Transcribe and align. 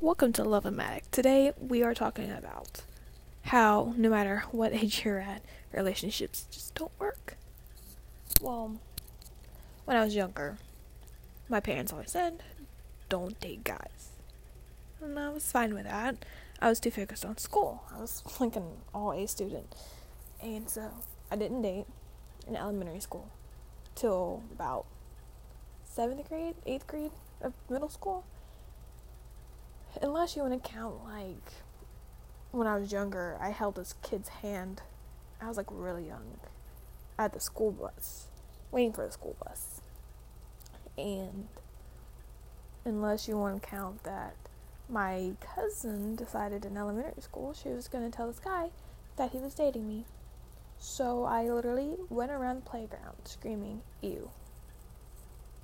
Welcome 0.00 0.32
to 0.34 0.44
Love 0.44 0.62
Matic. 0.62 1.10
Today 1.10 1.52
we 1.58 1.82
are 1.82 1.92
talking 1.92 2.30
about 2.30 2.82
how 3.42 3.94
no 3.96 4.08
matter 4.08 4.44
what 4.52 4.72
age 4.72 5.04
you're 5.04 5.18
at, 5.18 5.42
relationships 5.72 6.46
just 6.52 6.76
don't 6.76 6.92
work. 7.00 7.36
Well, 8.40 8.76
when 9.86 9.96
I 9.96 10.04
was 10.04 10.14
younger, 10.14 10.58
my 11.48 11.58
parents 11.58 11.92
always 11.92 12.12
said, 12.12 12.44
don't 13.08 13.40
date 13.40 13.64
guys. 13.64 14.10
And 15.02 15.18
I 15.18 15.30
was 15.30 15.50
fine 15.50 15.74
with 15.74 15.84
that. 15.84 16.24
I 16.62 16.68
was 16.68 16.78
too 16.78 16.92
focused 16.92 17.24
on 17.24 17.36
school. 17.36 17.82
I 17.92 18.00
was 18.00 18.22
like 18.40 18.54
an 18.54 18.68
all 18.94 19.10
A 19.10 19.26
student. 19.26 19.74
And 20.40 20.70
so 20.70 20.92
I 21.28 21.34
didn't 21.34 21.62
date 21.62 21.86
in 22.46 22.54
elementary 22.54 23.00
school 23.00 23.30
till 23.96 24.44
about 24.52 24.86
seventh 25.82 26.28
grade, 26.28 26.54
eighth 26.66 26.86
grade 26.86 27.10
of 27.40 27.52
middle 27.68 27.88
school. 27.88 28.24
Unless 30.00 30.36
you 30.36 30.42
want 30.42 30.62
to 30.62 30.70
count 30.70 31.04
like 31.04 31.52
when 32.52 32.66
I 32.66 32.76
was 32.76 32.92
younger, 32.92 33.36
I 33.40 33.50
held 33.50 33.74
this 33.74 33.94
kid's 34.02 34.28
hand. 34.28 34.82
I 35.40 35.48
was 35.48 35.56
like 35.56 35.66
really 35.70 36.06
young 36.06 36.38
at 37.18 37.32
the 37.32 37.40
school 37.40 37.72
bus, 37.72 38.28
waiting 38.70 38.92
for 38.92 39.04
the 39.04 39.12
school 39.12 39.36
bus. 39.44 39.80
And 40.96 41.48
unless 42.84 43.26
you 43.26 43.36
want 43.36 43.60
to 43.60 43.68
count 43.68 44.04
that 44.04 44.34
my 44.88 45.32
cousin 45.54 46.14
decided 46.16 46.64
in 46.64 46.76
elementary 46.76 47.20
school 47.20 47.52
she 47.52 47.68
was 47.68 47.88
going 47.88 48.08
to 48.08 48.16
tell 48.16 48.26
this 48.26 48.38
guy 48.38 48.70
that 49.16 49.32
he 49.32 49.38
was 49.38 49.54
dating 49.54 49.88
me. 49.88 50.04
So 50.78 51.24
I 51.24 51.50
literally 51.50 51.96
went 52.08 52.30
around 52.30 52.58
the 52.58 52.70
playground 52.70 53.16
screaming, 53.24 53.82
ew. 54.00 54.30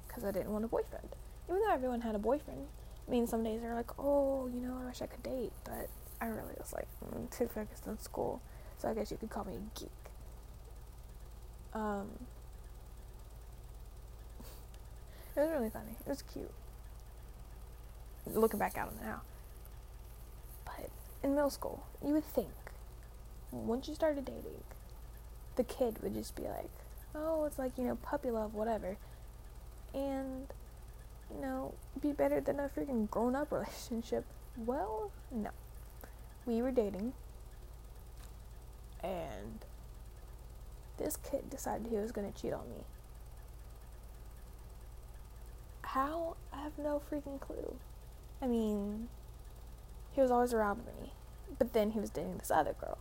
Because 0.06 0.24
I 0.24 0.32
didn't 0.32 0.52
want 0.52 0.64
a 0.64 0.68
boyfriend. 0.68 1.08
Even 1.48 1.62
though 1.62 1.72
everyone 1.72 2.00
had 2.00 2.16
a 2.16 2.18
boyfriend. 2.18 2.66
I 3.06 3.10
mean, 3.10 3.26
some 3.26 3.42
days 3.44 3.60
they're 3.60 3.74
like, 3.74 3.98
oh, 3.98 4.48
you 4.52 4.60
know, 4.60 4.78
I 4.82 4.86
wish 4.86 5.02
I 5.02 5.06
could 5.06 5.22
date. 5.22 5.52
But 5.64 5.88
I 6.20 6.26
really 6.26 6.54
was 6.58 6.72
like, 6.72 6.88
mm, 7.04 7.30
too 7.36 7.48
focused 7.48 7.86
on 7.86 7.98
school. 7.98 8.40
So 8.78 8.88
I 8.88 8.94
guess 8.94 9.10
you 9.10 9.16
could 9.16 9.30
call 9.30 9.44
me 9.44 9.54
a 9.54 9.78
geek. 9.78 9.90
Um, 11.74 12.08
it 15.36 15.40
was 15.40 15.50
really 15.50 15.70
funny. 15.70 15.96
It 16.06 16.08
was 16.08 16.22
cute. 16.22 16.50
Looking 18.26 18.58
back 18.58 18.78
at 18.78 18.88
it 18.88 18.94
now. 19.02 19.20
But 20.64 20.88
in 21.22 21.34
middle 21.34 21.50
school, 21.50 21.84
you 22.02 22.14
would 22.14 22.24
think 22.24 22.48
once 23.50 23.88
you 23.88 23.94
started 23.94 24.24
dating, 24.24 24.62
the 25.56 25.64
kid 25.64 26.02
would 26.02 26.14
just 26.14 26.34
be 26.34 26.42
like, 26.42 26.70
oh, 27.14 27.44
it's 27.44 27.58
like, 27.58 27.78
you 27.78 27.84
know, 27.84 27.96
puppy 27.96 28.30
love, 28.30 28.54
whatever. 28.54 28.96
And, 29.92 30.48
you 31.32 31.40
know, 31.40 31.74
be 32.00 32.12
better 32.12 32.40
than 32.40 32.60
a 32.60 32.68
freaking 32.68 33.10
grown 33.10 33.34
up 33.36 33.52
relationship. 33.52 34.24
Well, 34.56 35.10
no. 35.30 35.50
We 36.46 36.62
were 36.62 36.70
dating. 36.70 37.12
And 39.02 39.64
this 40.98 41.16
kid 41.16 41.50
decided 41.50 41.88
he 41.88 41.96
was 41.96 42.12
going 42.12 42.30
to 42.30 42.40
cheat 42.40 42.52
on 42.52 42.68
me. 42.70 42.84
How? 45.82 46.36
I 46.52 46.62
have 46.62 46.78
no 46.78 47.02
freaking 47.10 47.40
clue. 47.40 47.76
I 48.40 48.46
mean, 48.46 49.08
he 50.12 50.20
was 50.20 50.30
always 50.30 50.52
around 50.52 50.84
me. 50.86 51.12
But 51.58 51.72
then 51.72 51.92
he 51.92 52.00
was 52.00 52.10
dating 52.10 52.38
this 52.38 52.50
other 52.50 52.74
girl. 52.80 52.98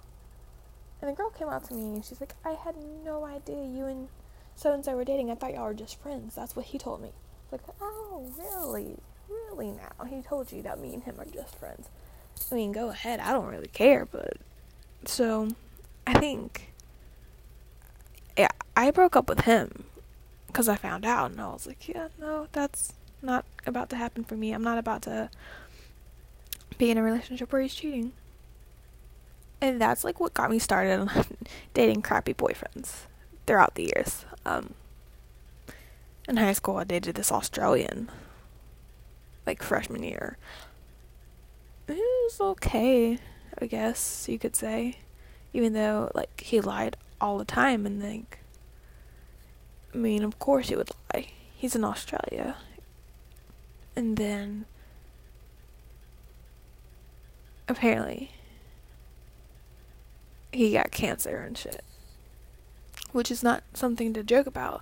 And 1.02 1.10
the 1.10 1.16
girl 1.16 1.30
came 1.30 1.50
out 1.50 1.66
to 1.66 1.74
me 1.74 1.96
and 1.96 2.06
she's 2.06 2.22
like, 2.22 2.36
I 2.46 2.52
had 2.52 2.76
no 3.04 3.26
idea 3.26 3.64
you 3.64 3.86
and 3.86 4.08
so 4.56 4.72
and 4.72 4.86
so 4.86 4.96
were 4.96 5.04
dating. 5.04 5.32
I 5.32 5.36
thought 5.36 5.54
y'all 5.54 5.66
were 5.66 5.74
just 5.74 6.02
friends. 6.02 6.36
That's 6.36 6.56
what 6.56 6.68
he 6.68 6.78
told 6.78 7.02
me. 7.02 7.12
Like, 7.54 7.76
oh, 7.82 8.32
really? 8.38 8.98
Really 9.30 9.72
now? 9.72 10.06
He 10.06 10.22
told 10.22 10.52
you 10.52 10.62
that 10.64 10.80
me 10.80 10.94
and 10.94 11.04
him 11.04 11.16
are 11.20 11.26
just 11.26 11.56
friends. 11.56 11.88
I 12.52 12.56
mean, 12.56 12.72
go 12.72 12.90
ahead. 12.90 13.20
I 13.20 13.32
don't 13.32 13.48
really 13.48 13.68
care, 13.68 14.06
but. 14.06 14.38
So, 15.06 15.50
I 16.06 16.14
think. 16.14 16.74
Yeah, 18.38 18.50
I 18.76 18.92
broke 18.92 19.16
up 19.16 19.30
with 19.30 19.42
him 19.42 19.86
because 20.48 20.68
I 20.68 20.76
found 20.76 21.06
out 21.06 21.32
and 21.32 21.40
I 21.40 21.48
was 21.48 21.66
like, 21.66 21.88
yeah, 21.88 22.10
no, 22.20 22.48
that's 22.52 22.94
not 23.22 23.46
about 23.66 23.90
to 23.92 23.96
happen 23.96 24.24
for 24.24 24.36
me. 24.36 24.52
I'm 24.52 24.64
not 24.64 24.78
about 24.78 25.04
to 25.04 25.30
be 26.78 26.92
in 26.92 26.98
a 26.98 27.04
relationship 27.04 27.54
where 27.54 27.62
he's 27.62 27.74
cheating 27.74 28.14
and 29.64 29.80
that's 29.80 30.04
like 30.04 30.20
what 30.20 30.34
got 30.34 30.52
me 30.52 30.60
started 30.60 31.00
on 31.00 31.10
dating 31.74 32.02
crappy 32.02 32.34
boyfriends 32.34 33.04
throughout 33.48 33.76
the 33.76 33.84
years. 33.84 34.26
Um, 34.46 34.74
in 36.28 36.38
high 36.38 36.54
school, 36.54 36.78
I 36.78 36.84
dated 36.84 37.16
this 37.16 37.32
Australian, 37.32 38.10
like 39.46 39.62
freshman 39.62 40.04
year. 40.04 40.38
It 41.88 41.98
was 41.98 42.40
okay, 42.40 43.18
I 43.60 43.66
guess 43.66 44.28
you 44.30 44.40
could 44.40 44.56
say, 44.56 44.98
even 45.52 45.74
though 45.74 46.12
like 46.16 46.42
he 46.42 46.62
lied 46.62 46.98
all 47.20 47.38
the 47.38 47.46
time 47.46 47.86
and 47.86 48.02
like. 48.02 48.40
I 49.94 49.98
mean, 49.98 50.24
of 50.24 50.40
course 50.40 50.70
he 50.70 50.76
would 50.76 50.90
lie. 51.14 51.28
He's 51.56 51.76
in 51.76 51.84
Australia. 51.84 52.56
And 53.96 54.18
then 54.18 54.66
apparently 57.68 58.32
he 60.52 60.74
got 60.74 60.92
cancer 60.92 61.38
and 61.38 61.56
shit. 61.58 61.84
Which 63.12 63.30
is 63.30 63.44
not 63.44 63.64
something 63.74 64.14
to 64.14 64.24
joke 64.24 64.48
about. 64.48 64.82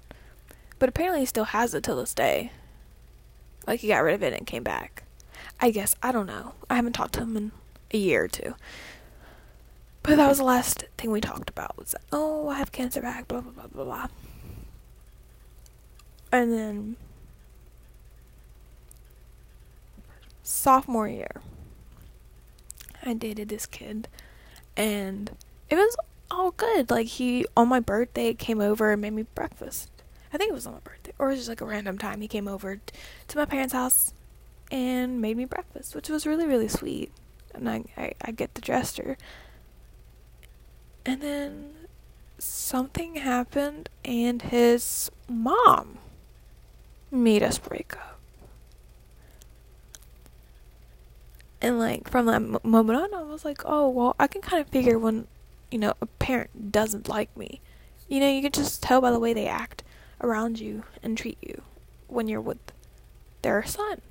But 0.82 0.90
apparently 0.90 1.20
he 1.20 1.26
still 1.28 1.44
has 1.44 1.76
it 1.76 1.84
till 1.84 1.98
this 1.98 2.16
day. 2.16 2.54
Like 3.68 3.82
he 3.82 3.90
got 3.90 4.00
rid 4.00 4.16
of 4.16 4.24
it 4.24 4.34
and 4.34 4.48
came 4.48 4.64
back. 4.64 5.04
I 5.60 5.70
guess. 5.70 5.94
I 6.02 6.12
don't 6.12 6.26
know. 6.26 6.56
I 6.72 6.76
haven't 6.76 6.94
talked 6.94 7.14
to 7.14 7.20
him 7.20 7.38
in 7.38 7.52
a 7.94 7.98
year 8.00 8.24
or 8.24 8.28
two. 8.28 8.56
But 10.02 10.16
that 10.16 10.28
was 10.28 10.40
the 10.40 10.44
last 10.44 10.86
thing 10.98 11.12
we 11.12 11.22
talked 11.22 11.52
about 11.52 11.78
was 11.78 11.94
oh, 12.12 12.50
I 12.50 12.58
have 12.58 12.72
cancer 12.72 13.00
back, 13.00 13.28
blah, 13.28 13.42
blah, 13.42 13.52
blah, 13.52 13.68
blah, 13.68 13.84
blah. 13.84 14.08
And 16.32 16.52
then 16.52 16.96
sophomore 20.42 21.08
year, 21.08 21.42
I 23.06 23.14
dated 23.14 23.50
this 23.50 23.68
kid 23.68 24.08
and 24.76 25.30
it 25.70 25.76
was 25.76 25.96
all 26.32 26.50
good. 26.50 26.90
Like 26.90 27.06
he 27.06 27.46
on 27.56 27.68
my 27.68 27.80
birthday 27.80 28.34
came 28.34 28.60
over 28.60 28.92
and 28.92 29.00
made 29.04 29.14
me 29.14 29.28
breakfast. 29.36 30.01
I 30.34 30.38
think 30.38 30.50
it 30.52 30.54
was 30.54 30.66
on 30.66 30.74
my 30.74 30.80
birthday, 30.80 31.12
or 31.20 31.28
it 31.28 31.32
was 31.32 31.40
just 31.40 31.50
like 31.50 31.62
a 31.62 31.66
random 31.66 31.98
time. 31.98 32.22
He 32.22 32.28
came 32.28 32.48
over 32.48 32.78
t- 32.78 32.82
to 33.28 33.38
my 33.38 33.46
parents' 33.46 33.74
house 33.74 34.14
and 34.72 35.22
made 35.22 35.36
me 35.38 35.46
breakfast, 35.46 35.96
which 35.96 36.10
was 36.10 36.26
really 36.26 36.46
really 36.46 36.68
sweet. 36.68 37.12
And 37.54 37.70
I 37.70 37.84
I, 37.98 38.14
I 38.22 38.32
get 38.32 38.54
the 38.56 38.62
gesture. 38.62 39.18
And 41.06 41.22
then 41.22 41.72
something 42.38 43.16
happened, 43.16 43.90
and 44.06 44.42
his 44.42 45.12
mom 45.28 45.98
made 47.10 47.44
us 47.44 47.58
break 47.58 47.96
up. 47.98 48.20
And 51.62 51.78
like 51.78 52.10
from 52.10 52.26
that 52.28 52.36
m- 52.36 52.58
moment 52.64 53.00
on, 53.00 53.14
I 53.14 53.24
was 53.24 53.44
like, 53.46 53.62
oh 53.66 53.90
well, 53.90 54.16
I 54.20 54.28
can 54.28 54.42
kind 54.42 54.62
of 54.62 54.68
figure 54.70 54.98
when 54.98 55.28
you 55.72 55.80
know, 55.80 55.94
a 56.02 56.06
parent 56.06 56.72
doesn't 56.72 57.08
like 57.08 57.36
me. 57.36 57.62
You 58.10 58.20
know, 58.20 58.30
you 58.30 58.42
can 58.42 58.52
just 58.52 58.84
tell 58.84 59.02
by 59.02 59.12
the 59.12 59.20
way 59.20 59.34
they 59.34 59.48
act 59.48 59.81
around 60.22 60.60
you 60.60 60.84
and 61.04 61.18
treat 61.18 61.38
you 61.42 61.62
when 62.08 62.28
you're 62.28 62.42
with 62.42 62.60
their 63.42 63.64
son. 63.66 64.02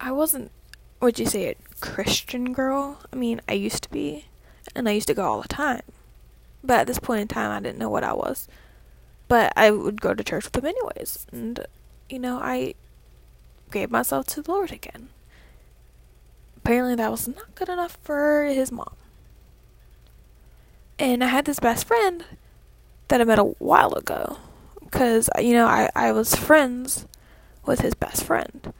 I 0.00 0.12
wasn't, 0.12 0.50
would 1.00 1.18
you 1.18 1.26
say, 1.26 1.50
a 1.50 1.56
Christian 1.80 2.52
girl? 2.52 3.00
I 3.12 3.16
mean, 3.16 3.40
I 3.48 3.54
used 3.54 3.82
to 3.84 3.90
be, 3.90 4.26
and 4.74 4.88
I 4.88 4.92
used 4.92 5.08
to 5.08 5.14
go 5.14 5.24
all 5.24 5.42
the 5.42 5.48
time. 5.48 5.82
But 6.62 6.80
at 6.80 6.86
this 6.86 6.98
point 6.98 7.22
in 7.22 7.28
time, 7.28 7.50
I 7.50 7.60
didn't 7.60 7.78
know 7.78 7.90
what 7.90 8.04
I 8.04 8.12
was. 8.12 8.48
But 9.26 9.52
I 9.56 9.70
would 9.70 10.00
go 10.00 10.14
to 10.14 10.24
church 10.24 10.44
with 10.44 10.56
him 10.56 10.66
anyways. 10.66 11.26
And, 11.32 11.66
you 12.08 12.18
know, 12.18 12.38
I 12.38 12.74
gave 13.70 13.90
myself 13.90 14.26
to 14.28 14.42
the 14.42 14.50
Lord 14.50 14.72
again. 14.72 15.10
Apparently, 16.56 16.94
that 16.94 17.10
was 17.10 17.28
not 17.28 17.54
good 17.54 17.68
enough 17.68 17.98
for 18.02 18.44
his 18.44 18.72
mom. 18.72 18.94
And 20.98 21.22
I 21.22 21.28
had 21.28 21.44
this 21.44 21.60
best 21.60 21.86
friend 21.86 22.24
that 23.08 23.20
I 23.20 23.24
met 23.24 23.38
a 23.38 23.44
while 23.44 23.92
ago. 23.94 24.38
Because, 24.82 25.28
you 25.38 25.52
know, 25.52 25.66
I, 25.66 25.90
I 25.94 26.12
was 26.12 26.34
friends 26.34 27.06
with 27.66 27.80
his 27.80 27.94
best 27.94 28.24
friend. 28.24 28.72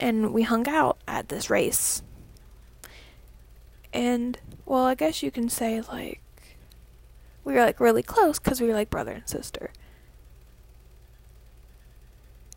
And 0.00 0.32
we 0.32 0.42
hung 0.42 0.68
out 0.68 0.98
at 1.06 1.28
this 1.28 1.48
race. 1.48 2.02
And, 3.92 4.38
well, 4.66 4.84
I 4.84 4.94
guess 4.94 5.22
you 5.22 5.30
can 5.30 5.48
say, 5.48 5.80
like, 5.80 6.20
we 7.44 7.54
were, 7.54 7.60
like, 7.60 7.78
really 7.78 8.02
close 8.02 8.38
because 8.38 8.60
we 8.60 8.66
were, 8.66 8.74
like, 8.74 8.90
brother 8.90 9.12
and 9.12 9.28
sister. 9.28 9.70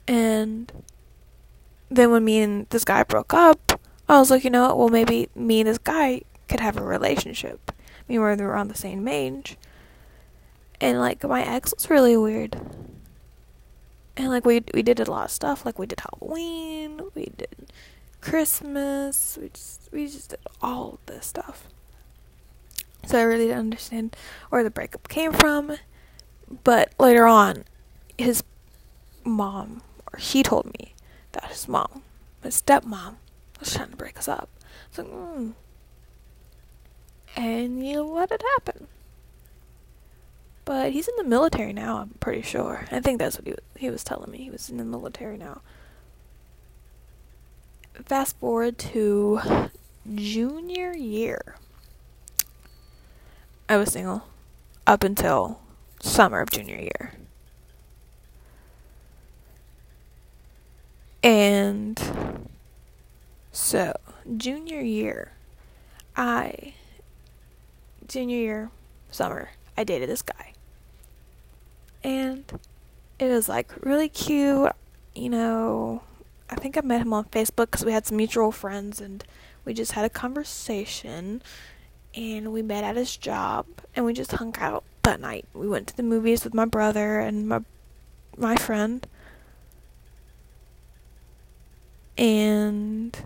And 0.07 0.71
then 1.89 2.11
when 2.11 2.25
me 2.25 2.39
and 2.39 2.67
this 2.69 2.85
guy 2.85 3.03
broke 3.03 3.33
up, 3.33 3.79
I 4.09 4.19
was 4.19 4.31
like, 4.31 4.43
you 4.43 4.49
know 4.49 4.67
what, 4.69 4.77
well, 4.77 4.89
maybe 4.89 5.29
me 5.35 5.59
and 5.59 5.69
this 5.69 5.77
guy 5.77 6.21
could 6.47 6.61
have 6.61 6.77
a 6.77 6.83
relationship 6.83 7.71
me 8.07 8.19
were 8.19 8.55
on 8.55 8.67
the 8.67 8.75
same 8.75 9.07
age. 9.07 9.57
And 10.79 10.99
like 10.99 11.23
my 11.23 11.43
ex 11.43 11.73
was 11.73 11.89
really 11.89 12.17
weird. 12.17 12.59
And 14.15 14.29
like 14.29 14.45
we 14.45 14.63
we 14.73 14.83
did 14.83 14.99
a 14.99 15.09
lot 15.09 15.25
of 15.25 15.31
stuff. 15.31 15.65
Like 15.65 15.79
we 15.79 15.85
did 15.85 16.01
Halloween, 16.01 17.01
we 17.15 17.31
did 17.37 17.71
Christmas. 18.21 19.37
We 19.41 19.49
just 19.49 19.89
we 19.91 20.07
just 20.07 20.31
did 20.31 20.39
all 20.61 20.99
this 21.05 21.25
stuff. 21.25 21.67
So 23.05 23.17
I 23.17 23.21
really 23.21 23.45
didn't 23.45 23.59
understand 23.59 24.15
where 24.49 24.63
the 24.63 24.69
breakup 24.69 25.07
came 25.07 25.31
from. 25.31 25.77
But 26.63 26.93
later 26.99 27.25
on, 27.25 27.63
his 28.17 28.43
mom, 29.23 29.81
or 30.11 30.19
he 30.19 30.43
told 30.43 30.65
me 30.77 30.93
that 31.33 31.45
his 31.45 31.67
mom, 31.67 32.03
his 32.43 32.61
stepmom, 32.61 33.15
was 33.59 33.73
trying 33.73 33.89
to 33.91 33.97
break 33.97 34.17
us 34.17 34.27
up. 34.27 34.49
So, 34.91 35.03
mm. 35.03 35.53
and 37.35 37.85
you 37.85 38.01
let 38.03 38.31
it 38.31 38.41
happen. 38.55 38.87
But 40.67 40.91
he's 40.91 41.07
in 41.07 41.15
the 41.15 41.23
military 41.23 41.71
now, 41.71 41.99
I'm 41.99 42.09
pretty 42.19 42.41
sure. 42.41 42.85
I 42.91 42.99
think 42.99 43.19
that's 43.19 43.37
what 43.37 43.47
he 43.47 43.51
was, 43.51 43.61
he 43.77 43.89
was 43.89 44.03
telling 44.03 44.29
me. 44.29 44.39
He 44.39 44.49
was 44.49 44.69
in 44.69 44.75
the 44.75 44.83
military 44.83 45.37
now. 45.37 45.61
Fast 48.03 48.37
forward 48.37 48.77
to 48.79 49.69
junior 50.13 50.91
year. 50.91 51.55
I 53.69 53.77
was 53.77 53.93
single 53.93 54.27
up 54.85 55.05
until 55.05 55.61
summer 56.01 56.41
of 56.41 56.51
junior 56.51 56.75
year. 56.75 57.13
And 61.23 62.49
so, 63.53 63.93
junior 64.35 64.81
year, 64.81 65.31
I, 66.17 66.73
junior 68.05 68.37
year, 68.37 68.71
summer, 69.11 69.51
I 69.77 69.85
dated 69.85 70.09
this 70.09 70.21
guy. 70.21 70.51
And 72.07 72.45
it 73.19 73.25
was 73.25 73.49
like 73.49 73.73
really 73.83 74.07
cute, 74.07 74.71
you 75.13 75.29
know. 75.29 76.03
I 76.49 76.55
think 76.55 76.77
I 76.77 76.81
met 76.81 77.01
him 77.01 77.11
on 77.11 77.25
Facebook 77.25 77.65
because 77.65 77.83
we 77.83 77.91
had 77.91 78.05
some 78.05 78.15
mutual 78.15 78.53
friends 78.53 79.01
and 79.01 79.25
we 79.65 79.73
just 79.73 79.91
had 79.91 80.05
a 80.05 80.09
conversation. 80.09 81.41
And 82.15 82.53
we 82.53 82.61
met 82.61 82.85
at 82.85 82.95
his 82.95 83.17
job 83.17 83.65
and 83.93 84.05
we 84.05 84.13
just 84.13 84.31
hung 84.31 84.55
out 84.57 84.85
that 85.03 85.19
night. 85.19 85.45
We 85.53 85.67
went 85.67 85.87
to 85.87 85.97
the 85.97 86.01
movies 86.01 86.45
with 86.45 86.53
my 86.53 86.63
brother 86.63 87.19
and 87.19 87.45
my 87.45 87.59
my 88.37 88.55
friend. 88.55 89.05
And 92.17 93.17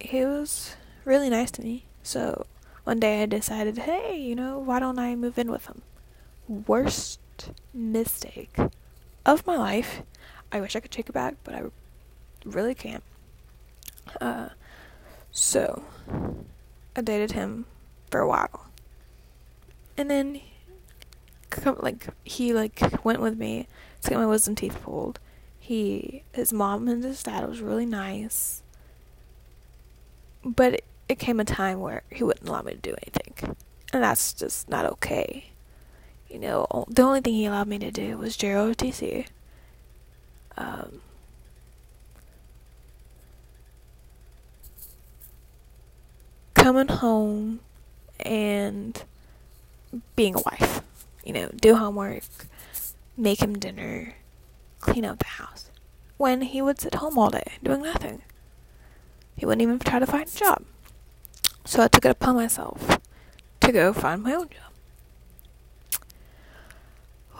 he 0.00 0.24
was 0.24 0.74
really 1.04 1.30
nice 1.30 1.52
to 1.52 1.62
me. 1.62 1.84
So 2.02 2.46
one 2.84 3.00
day 3.00 3.22
I 3.22 3.26
decided, 3.26 3.78
hey, 3.78 4.16
you 4.16 4.34
know, 4.34 4.58
why 4.58 4.80
don't 4.80 4.98
I 4.98 5.14
move 5.14 5.38
in 5.38 5.50
with 5.50 5.66
him? 5.66 5.82
Worst 6.48 7.20
mistake 7.72 8.56
of 9.24 9.46
my 9.46 9.56
life. 9.56 10.02
I 10.50 10.60
wish 10.60 10.76
I 10.76 10.80
could 10.80 10.90
take 10.90 11.08
it 11.08 11.12
back, 11.12 11.36
but 11.44 11.54
I 11.54 11.62
really 12.44 12.74
can't. 12.74 13.04
Uh, 14.20 14.48
so 15.30 15.82
I 16.96 17.00
dated 17.00 17.32
him 17.32 17.66
for 18.10 18.20
a 18.20 18.28
while, 18.28 18.66
and 19.96 20.10
then 20.10 20.40
like 21.78 22.08
he 22.24 22.52
like 22.52 23.04
went 23.04 23.20
with 23.20 23.38
me 23.38 23.68
to 24.02 24.10
get 24.10 24.18
my 24.18 24.26
wisdom 24.26 24.54
teeth 24.54 24.78
pulled. 24.82 25.18
He, 25.58 26.24
his 26.32 26.52
mom 26.52 26.88
and 26.88 27.04
his 27.04 27.22
dad 27.22 27.48
was 27.48 27.60
really 27.60 27.86
nice, 27.86 28.62
but 30.44 30.82
it, 31.12 31.18
came 31.18 31.40
a 31.40 31.44
time 31.44 31.80
where 31.80 32.02
he 32.10 32.24
wouldn't 32.24 32.48
allow 32.48 32.62
me 32.62 32.72
to 32.72 32.78
do 32.78 32.94
anything, 33.02 33.56
and 33.92 34.02
that's 34.02 34.32
just 34.32 34.68
not 34.68 34.86
okay. 34.86 35.46
You 36.28 36.38
know, 36.38 36.86
the 36.88 37.02
only 37.02 37.20
thing 37.20 37.34
he 37.34 37.44
allowed 37.44 37.68
me 37.68 37.78
to 37.78 37.90
do 37.90 38.16
was 38.16 38.36
JROTC. 38.36 39.26
Um, 40.56 41.00
coming 46.54 46.88
home 46.88 47.60
and 48.20 49.02
being 50.16 50.34
a 50.34 50.40
wife. 50.40 50.80
You 51.24 51.32
know, 51.32 51.50
do 51.54 51.74
homework, 51.76 52.22
make 53.16 53.40
him 53.40 53.58
dinner, 53.58 54.14
clean 54.80 55.04
up 55.04 55.18
the 55.18 55.24
house. 55.26 55.70
When 56.16 56.42
he 56.42 56.62
would 56.62 56.80
sit 56.80 56.94
home 56.96 57.18
all 57.18 57.30
day 57.30 57.58
doing 57.62 57.82
nothing, 57.82 58.22
he 59.36 59.44
wouldn't 59.44 59.62
even 59.62 59.78
try 59.78 59.98
to 59.98 60.06
find 60.06 60.28
a 60.28 60.30
job. 60.30 60.64
So 61.64 61.82
I 61.82 61.88
took 61.88 62.04
it 62.04 62.10
upon 62.10 62.34
myself 62.34 62.98
to 63.60 63.72
go 63.72 63.92
find 63.92 64.22
my 64.22 64.34
own 64.34 64.48
job. 64.48 66.02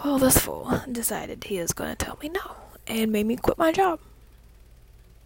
Well, 0.05 0.19
this 0.19 0.39
fool 0.39 0.83
decided 0.91 1.45
he 1.45 1.61
was 1.61 1.73
going 1.73 1.91
to 1.91 2.05
tell 2.05 2.19
me 2.21 2.29
no 2.29 2.57
and 2.87 3.13
made 3.13 3.27
me 3.27 3.37
quit 3.37 3.59
my 3.59 3.73
job. 3.73 4.01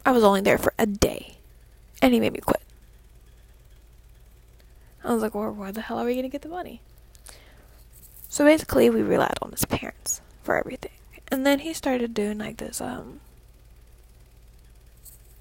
I 0.04 0.12
was 0.12 0.22
only 0.22 0.40
there 0.40 0.58
for 0.58 0.72
a 0.78 0.86
day, 0.86 1.36
and 2.00 2.14
he 2.14 2.20
made 2.20 2.32
me 2.32 2.40
quit. 2.40 2.62
I 5.02 5.12
was 5.12 5.22
like, 5.22 5.34
well, 5.34 5.50
where 5.50 5.72
the 5.72 5.80
hell 5.80 5.98
are 5.98 6.04
we 6.04 6.14
going 6.14 6.24
to 6.24 6.28
get 6.28 6.42
the 6.42 6.48
money? 6.48 6.80
So 8.28 8.44
basically, 8.44 8.90
we 8.90 9.02
relied 9.02 9.38
on 9.40 9.50
his 9.52 9.64
parents 9.64 10.20
for 10.42 10.56
everything. 10.56 10.90
And 11.28 11.46
then 11.46 11.60
he 11.60 11.72
started 11.72 12.14
doing 12.14 12.38
like 12.38 12.58
this, 12.58 12.80
um, 12.80 13.20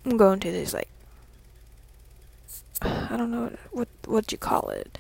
I'm 0.06 0.18
going 0.18 0.40
to 0.40 0.52
these 0.52 0.74
like, 0.74 0.88
I 2.82 3.16
don't 3.18 3.32
know 3.32 3.52
what 3.72 3.88
what 4.06 4.32
you 4.32 4.38
call 4.38 4.70
it. 4.70 4.98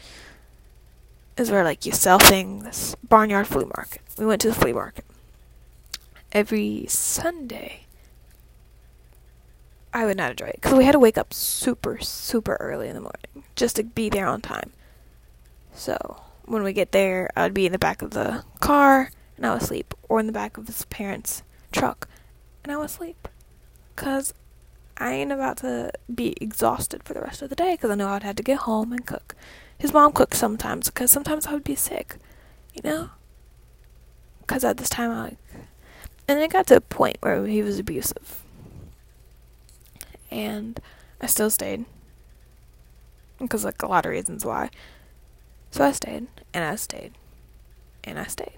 Is 1.38 1.51
where 1.51 1.63
like 1.63 1.86
you 1.86 1.92
sell 1.92 2.19
things. 2.19 2.95
Barnyard 3.07 3.48
flea 3.48 3.66
market. 3.66 4.01
We 4.18 4.25
went 4.25 4.42
to 4.42 4.48
the 4.48 4.54
flea 4.56 4.74
market 4.74 5.06
every 6.31 6.86
Sunday. 6.88 7.81
I 9.94 10.06
would 10.06 10.18
not 10.18 10.31
enjoy 10.31 10.48
it 10.48 10.60
because 10.62 10.77
we 10.77 10.83
had 10.83 10.92
to 10.92 11.00
wake 11.00 11.18
up 11.18 11.33
super 11.33 11.98
super 12.00 12.57
early 12.60 12.89
in 12.89 12.95
the 12.95 13.01
morning 13.01 13.50
just 13.56 13.78
to 13.78 13.83
be 13.83 14.10
there 14.10 14.28
on 14.28 14.42
time. 14.42 14.71
So 15.74 16.21
when 16.45 16.63
we 16.63 16.74
get 16.74 16.92
there, 16.92 17.30
I'd 17.36 17.54
be 17.54 17.66
in 17.66 17.71
the 17.71 17.80
back 17.80 18.01
of 18.01 18.12
the 18.12 18.44
car 18.60 19.12
and 19.38 19.45
I 19.45 19.54
would 19.54 19.63
sleep, 19.63 19.94
or 20.07 20.19
in 20.19 20.28
the 20.28 20.31
back 20.31 20.57
of 20.57 20.68
his 20.68 20.86
parents' 20.86 21.44
truck 21.71 22.07
and 22.63 22.71
I 22.71 22.78
would 22.78 22.89
sleep, 22.89 23.28
cause 23.95 24.33
I 24.97 25.13
ain't 25.13 25.31
about 25.31 25.57
to 25.57 25.92
be 26.13 26.36
exhausted 26.39 27.03
for 27.03 27.13
the 27.13 27.21
rest 27.21 27.42
of 27.42 27.50
the 27.50 27.56
day 27.56 27.74
because 27.74 27.92
I 27.92 27.95
know 27.95 28.07
I'd 28.07 28.24
have 28.24 28.38
to 28.38 28.44
get 28.44 28.59
home 28.59 28.94
and 28.94 29.06
cook. 29.06 29.36
His 29.77 29.92
mom 29.92 30.13
cooks 30.13 30.38
sometimes 30.38 30.89
because 30.89 31.12
sometimes 31.12 31.45
I 31.45 31.53
would 31.53 31.65
be 31.65 31.75
sick, 31.75 32.15
you 32.74 32.81
know? 32.83 33.09
Because 34.39 34.63
at 34.63 34.77
this 34.77 34.89
time, 34.89 35.12
I 35.12 35.24
like. 35.24 35.38
And 36.27 36.39
it 36.39 36.51
got 36.51 36.68
to 36.68 36.77
a 36.77 36.81
point 36.81 37.18
where 37.19 37.45
he 37.45 37.62
was 37.62 37.77
abusive. 37.77 38.44
And 40.31 40.80
I 41.19 41.25
still 41.25 41.49
stayed. 41.49 41.85
Because, 43.37 43.66
like, 43.66 43.81
a 43.81 43.87
lot 43.87 44.06
of 44.06 44.11
reasons 44.11 44.45
why. 44.45 44.69
So 45.71 45.83
I 45.83 45.92
stayed, 45.92 46.28
and 46.54 46.64
I 46.64 46.75
stayed, 46.78 47.11
and 48.06 48.18
I 48.18 48.25
stayed. 48.25 48.57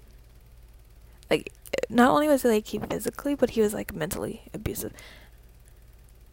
Like, 1.28 1.52
not 1.88 2.10
only 2.10 2.28
was 2.28 2.42
he, 2.42 2.48
like, 2.48 2.66
he 2.68 2.78
physically, 2.78 3.34
but 3.34 3.50
he 3.50 3.60
was, 3.60 3.74
like, 3.74 3.92
mentally 3.92 4.42
abusive 4.54 4.92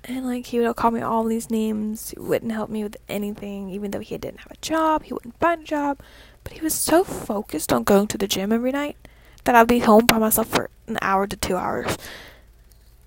and 0.08 0.26
like 0.26 0.48
he 0.48 0.60
would 0.60 0.76
call 0.76 0.92
me 0.92 1.02
all 1.02 1.24
these 1.24 1.50
names. 1.50 2.12
He 2.12 2.20
wouldn't 2.20 2.52
help 2.52 2.70
me 2.70 2.84
with 2.84 2.98
anything. 3.10 3.70
Even 3.70 3.92
though 3.92 4.00
he 4.00 4.18
didn't 4.18 4.42
have 4.42 4.52
a 4.52 4.58
job 4.58 5.04
he 5.04 5.14
wouldn't 5.14 5.40
find 5.40 5.64
a 5.64 5.66
job. 5.66 6.00
But 6.44 6.54
he 6.54 6.62
was 6.62 6.76
so 6.76 7.04
focused 7.04 7.74
on 7.74 7.84
going 7.84 8.08
to 8.08 8.18
the 8.18 8.28
gym 8.28 8.52
every 8.52 8.72
night 8.72 8.98
that 9.46 9.56
i'd 9.56 9.68
be 9.68 9.80
home 9.80 10.06
by 10.06 10.18
myself 10.18 10.48
for 10.48 10.70
an 10.88 10.98
hour 11.02 11.26
to 11.28 11.36
two 11.36 11.56
hours. 11.56 11.98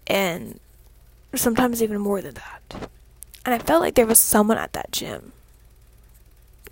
And 0.07 0.59
sometimes 1.35 1.83
even 1.83 2.01
more 2.01 2.21
than 2.21 2.35
that. 2.35 2.91
And 3.45 3.55
i 3.55 3.59
felt 3.59 3.83
like 3.83 3.95
there 3.95 4.07
was 4.07 4.19
someone 4.19 4.59
at 4.59 4.73
that 4.73 4.91
gym 4.91 5.33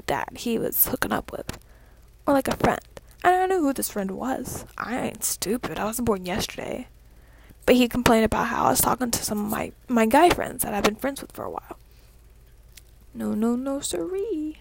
that 0.06 0.38
he 0.38 0.58
was 0.58 0.86
hooking 0.86 1.12
up 1.12 1.30
with 1.30 1.58
or 2.26 2.34
like 2.34 2.48
a 2.48 2.56
friend. 2.56 2.80
And 3.22 3.34
i 3.34 3.46
knew 3.46 3.60
who 3.60 3.72
this 3.72 3.90
friend 3.90 4.10
was. 4.10 4.64
I 4.76 4.98
ain't 4.98 5.24
stupid. 5.24 5.78
I 5.78 5.84
wasn't 5.84 6.06
born 6.06 6.26
yesterday 6.26 6.88
but 7.66 7.74
he 7.74 7.88
complained 7.88 8.24
about 8.24 8.46
how 8.46 8.64
I 8.64 8.70
was 8.70 8.80
talking 8.80 9.10
to 9.10 9.22
some 9.22 9.44
of 9.44 9.50
my, 9.50 9.72
my 9.88 10.06
guy 10.06 10.30
friends 10.30 10.62
that 10.62 10.72
I've 10.72 10.84
been 10.84 10.96
friends 10.96 11.20
with 11.20 11.32
for 11.32 11.44
a 11.44 11.50
while. 11.50 11.78
No, 13.12 13.34
no, 13.34 13.56
no, 13.56 13.80
siree. 13.80 14.58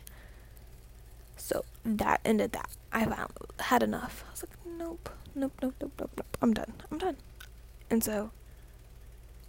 So 1.38 1.64
that 1.86 2.20
ended 2.26 2.52
that. 2.54 2.70
I 2.92 3.08
had 3.60 3.84
enough. 3.84 4.24
I 4.28 4.32
was 4.32 4.44
like, 4.44 4.58
nope, 4.66 5.10
nope, 5.36 5.54
nope, 5.62 5.76
nope, 5.80 5.92
nope, 6.00 6.12
nope. 6.18 6.38
I'm 6.42 6.54
done. 6.54 6.74
I'm 6.92 6.98
done. 6.98 7.18
And 7.90 8.04
so 8.04 8.32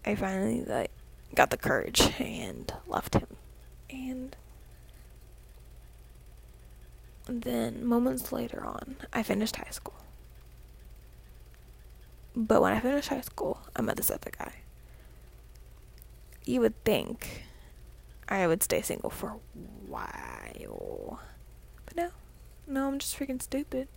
I 0.04 0.14
finally 0.14 0.62
like 0.64 0.90
got 1.34 1.50
the 1.50 1.56
courage 1.56 2.12
and 2.20 2.72
left 2.86 3.14
him. 3.14 3.26
And 3.88 4.36
then 7.26 7.84
moments 7.84 8.32
later 8.32 8.64
on, 8.64 8.96
I 9.12 9.22
finished 9.22 9.56
high 9.56 9.70
school. 9.70 9.94
But 12.36 12.60
when 12.60 12.74
I 12.74 12.80
finished 12.80 13.08
high 13.08 13.22
school, 13.22 13.60
I 13.74 13.80
met 13.80 13.96
this 13.96 14.10
other 14.10 14.30
guy. 14.36 14.52
You 16.44 16.60
would 16.60 16.84
think 16.84 17.44
I 18.28 18.46
would 18.46 18.62
stay 18.62 18.82
single 18.82 19.10
for 19.10 19.30
a 19.30 19.38
while. 19.88 21.20
But 21.86 21.96
no. 21.96 22.10
No, 22.66 22.88
I'm 22.88 22.98
just 22.98 23.18
freaking 23.18 23.40
stupid. 23.40 23.88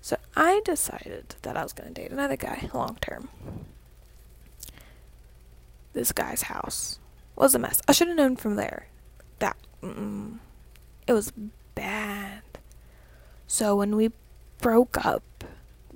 So 0.00 0.16
I 0.34 0.60
decided 0.64 1.36
that 1.42 1.56
I 1.56 1.62
was 1.62 1.72
going 1.72 1.94
to 1.94 2.02
date 2.02 2.10
another 2.10 2.36
guy 2.36 2.68
long 2.74 2.98
term. 3.00 3.28
this 5.92 6.12
guy's 6.12 6.42
house 6.42 6.98
was 7.36 7.54
a 7.54 7.58
mess. 7.58 7.80
I 7.88 7.92
should 7.92 8.08
have 8.08 8.16
known 8.16 8.36
from 8.36 8.56
there 8.56 8.86
that 9.38 9.56
mm, 9.82 10.38
it 11.06 11.12
was 11.12 11.32
bad. 11.74 12.42
So 13.46 13.76
when 13.76 13.96
we 13.96 14.12
broke 14.58 15.04
up, 15.04 15.44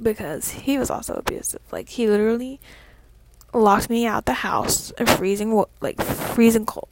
because 0.01 0.51
he 0.51 0.79
was 0.79 0.91
also 0.91 1.15
abusive, 1.15 1.63
like 1.71 1.89
he 1.91 2.09
literally 2.09 2.61
locked 3.53 3.89
me 3.89 4.07
out 4.07 4.27
the 4.27 4.35
house 4.35 4.91
in 4.93 5.07
freezing, 5.07 5.65
like 5.81 6.03
freezing 6.03 6.67
cold, 6.67 6.89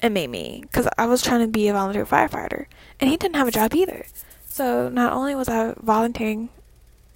and 0.00 0.14
made 0.14 0.30
me 0.30 0.60
because 0.62 0.88
I 0.96 1.06
was 1.06 1.22
trying 1.22 1.40
to 1.40 1.48
be 1.48 1.68
a 1.68 1.72
volunteer 1.72 2.06
firefighter, 2.06 2.66
and 3.00 3.10
he 3.10 3.16
didn't 3.16 3.36
have 3.36 3.48
a 3.48 3.52
job 3.52 3.74
either. 3.74 4.06
So 4.48 4.88
not 4.88 5.12
only 5.12 5.34
was 5.34 5.48
I 5.48 5.74
volunteering 5.78 6.48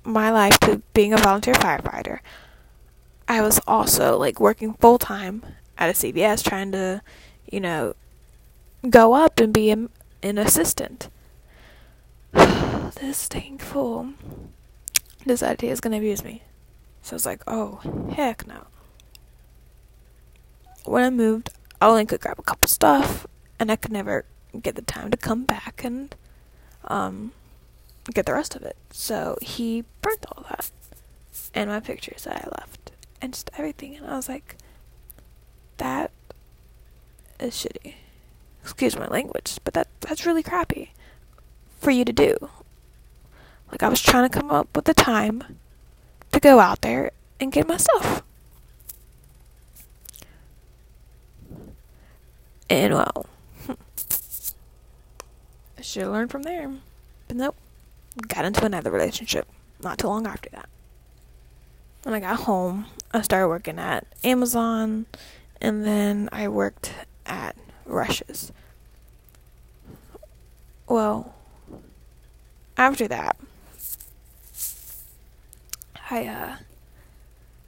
my 0.04 0.30
life 0.30 0.58
to 0.60 0.82
being 0.94 1.12
a 1.12 1.18
volunteer 1.18 1.54
firefighter, 1.54 2.20
I 3.28 3.40
was 3.40 3.60
also 3.66 4.18
like 4.18 4.40
working 4.40 4.74
full 4.74 4.98
time 4.98 5.42
at 5.78 5.88
a 5.88 5.92
CVS 5.92 6.42
trying 6.42 6.72
to, 6.72 7.02
you 7.50 7.60
know, 7.60 7.94
go 8.88 9.14
up 9.14 9.40
and 9.40 9.52
be 9.52 9.70
a, 9.70 9.88
an 10.22 10.38
assistant. 10.38 11.08
this 12.32 13.28
thankful 13.28 14.10
decided 15.26 15.60
he 15.60 15.68
was 15.68 15.80
going 15.80 15.92
to 15.92 15.98
abuse 15.98 16.24
me. 16.24 16.42
So 17.02 17.14
I 17.14 17.16
was 17.16 17.26
like, 17.26 17.42
oh, 17.46 17.80
heck 18.14 18.46
no. 18.46 18.66
When 20.84 21.02
I 21.02 21.10
moved, 21.10 21.50
I 21.80 21.88
only 21.88 22.06
could 22.06 22.20
grab 22.20 22.38
a 22.38 22.42
couple 22.42 22.68
stuff, 22.68 23.26
and 23.58 23.70
I 23.70 23.76
could 23.76 23.92
never 23.92 24.24
get 24.60 24.74
the 24.74 24.82
time 24.82 25.10
to 25.10 25.16
come 25.16 25.44
back 25.44 25.84
and 25.84 26.14
um, 26.84 27.32
get 28.12 28.26
the 28.26 28.32
rest 28.32 28.56
of 28.56 28.62
it. 28.62 28.76
So 28.90 29.36
he 29.40 29.84
burnt 30.02 30.26
all 30.26 30.44
that 30.48 30.70
and 31.54 31.70
my 31.70 31.80
pictures 31.80 32.24
that 32.24 32.44
I 32.44 32.48
left 32.58 32.92
and 33.20 33.32
just 33.32 33.50
everything. 33.56 33.96
And 33.96 34.06
I 34.06 34.16
was 34.16 34.28
like, 34.28 34.56
that 35.78 36.10
is 37.38 37.54
shitty. 37.54 37.94
Excuse 38.62 38.96
my 38.96 39.06
language, 39.06 39.58
but 39.64 39.74
that 39.74 39.88
that's 40.00 40.26
really 40.26 40.42
crappy 40.42 40.92
for 41.80 41.90
you 41.90 42.04
to 42.04 42.12
do. 42.12 42.36
Like 43.70 43.82
I 43.82 43.88
was 43.88 44.00
trying 44.00 44.28
to 44.28 44.38
come 44.38 44.50
up 44.50 44.74
with 44.74 44.84
the 44.84 44.94
time 44.94 45.58
to 46.32 46.40
go 46.40 46.58
out 46.58 46.80
there 46.80 47.10
and 47.38 47.52
get 47.52 47.68
myself. 47.68 48.22
And 52.68 52.94
well, 52.94 53.26
I 55.78 55.82
should 55.82 56.02
have 56.02 56.12
learned 56.12 56.30
from 56.30 56.42
there. 56.42 56.70
But 57.28 57.36
nope, 57.36 57.56
got 58.28 58.44
into 58.44 58.64
another 58.64 58.90
relationship 58.90 59.46
not 59.82 59.98
too 59.98 60.08
long 60.08 60.26
after 60.26 60.50
that. 60.50 60.68
When 62.02 62.14
I 62.14 62.20
got 62.20 62.40
home, 62.40 62.86
I 63.12 63.22
started 63.22 63.48
working 63.48 63.78
at 63.78 64.06
Amazon 64.24 65.06
and 65.60 65.84
then 65.84 66.28
I 66.32 66.48
worked 66.48 66.94
at 67.26 67.56
Rush's. 67.84 68.52
Well, 70.88 71.34
after 72.76 73.06
that, 73.08 73.36
I 76.10 76.26
uh, 76.26 76.56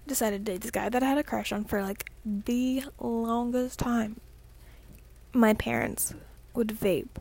decided 0.07 0.45
to 0.45 0.53
date 0.53 0.61
this 0.63 0.71
guy 0.71 0.89
that 0.89 1.03
I 1.03 1.07
had 1.07 1.19
a 1.19 1.23
crush 1.23 1.53
on 1.53 1.65
for 1.65 1.83
like 1.83 2.11
the 2.25 2.85
longest 2.99 3.79
time. 3.79 4.21
My 5.33 5.55
parents 5.55 6.15
would 6.55 6.69
vape. 6.69 7.17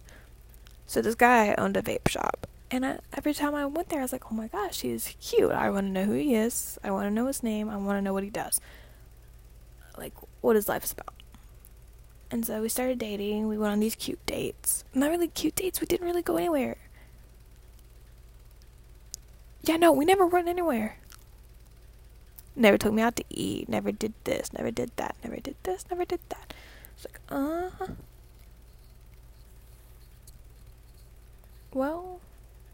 So 0.87 1.01
this 1.01 1.15
guy 1.15 1.55
owned 1.57 1.77
a 1.77 1.81
vape 1.81 2.07
shop 2.07 2.47
and 2.71 2.85
I, 2.85 2.99
every 3.11 3.33
time 3.33 3.53
I 3.53 3.65
went 3.65 3.89
there, 3.89 3.99
I 3.99 4.03
was 4.03 4.13
like, 4.13 4.31
oh 4.31 4.35
my 4.35 4.47
gosh, 4.47 4.79
he's 4.79 5.13
cute. 5.19 5.51
I 5.51 5.69
want 5.69 5.87
to 5.87 5.91
know 5.91 6.05
who 6.05 6.13
he 6.13 6.35
is. 6.35 6.79
I 6.81 6.91
want 6.91 7.05
to 7.05 7.11
know 7.11 7.27
his 7.27 7.43
name. 7.43 7.69
I 7.69 7.75
want 7.75 7.97
to 7.97 8.01
know 8.01 8.13
what 8.13 8.23
he 8.23 8.29
does. 8.29 8.61
Like, 9.97 10.13
what 10.39 10.55
his 10.55 10.69
life's 10.69 10.93
about. 10.93 11.13
And 12.31 12.45
so 12.45 12.61
we 12.61 12.69
started 12.69 12.97
dating. 12.97 13.49
We 13.49 13.57
went 13.57 13.73
on 13.73 13.81
these 13.81 13.95
cute 13.95 14.25
dates. 14.25 14.85
Not 14.93 15.09
really 15.09 15.27
cute 15.27 15.55
dates. 15.55 15.81
We 15.81 15.87
didn't 15.87 16.07
really 16.07 16.21
go 16.21 16.37
anywhere. 16.37 16.77
Yeah, 19.63 19.75
no, 19.75 19.91
we 19.91 20.05
never 20.05 20.25
went 20.25 20.47
anywhere. 20.47 20.97
Never 22.55 22.77
took 22.77 22.93
me 22.93 23.01
out 23.01 23.15
to 23.15 23.23
eat. 23.29 23.69
Never 23.69 23.91
did 23.91 24.13
this. 24.25 24.51
Never 24.53 24.71
did 24.71 24.91
that. 24.97 25.15
Never 25.23 25.37
did 25.37 25.55
this. 25.63 25.85
Never 25.89 26.05
did 26.05 26.19
that. 26.29 26.53
It's 26.95 27.05
like, 27.05 27.19
uh 27.29 27.69
huh. 27.77 27.87
Well, 31.73 32.19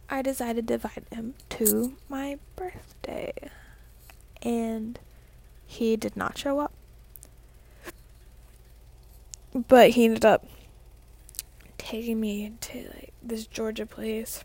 I 0.10 0.22
decided 0.22 0.68
to 0.68 0.76
invite 0.76 1.06
him 1.12 1.36
to 1.50 1.96
my 2.10 2.40
birthday. 2.56 3.34
And 4.42 5.00
he 5.68 5.96
did 5.96 6.16
not 6.16 6.38
show 6.38 6.60
up. 6.60 6.74
But 9.54 9.92
he 9.92 10.06
ended 10.06 10.26
up 10.26 10.46
taking 11.78 12.20
me 12.20 12.54
to 12.62 12.78
like 12.96 13.14
this 13.22 13.46
Georgia 13.46 13.86
place. 13.86 14.44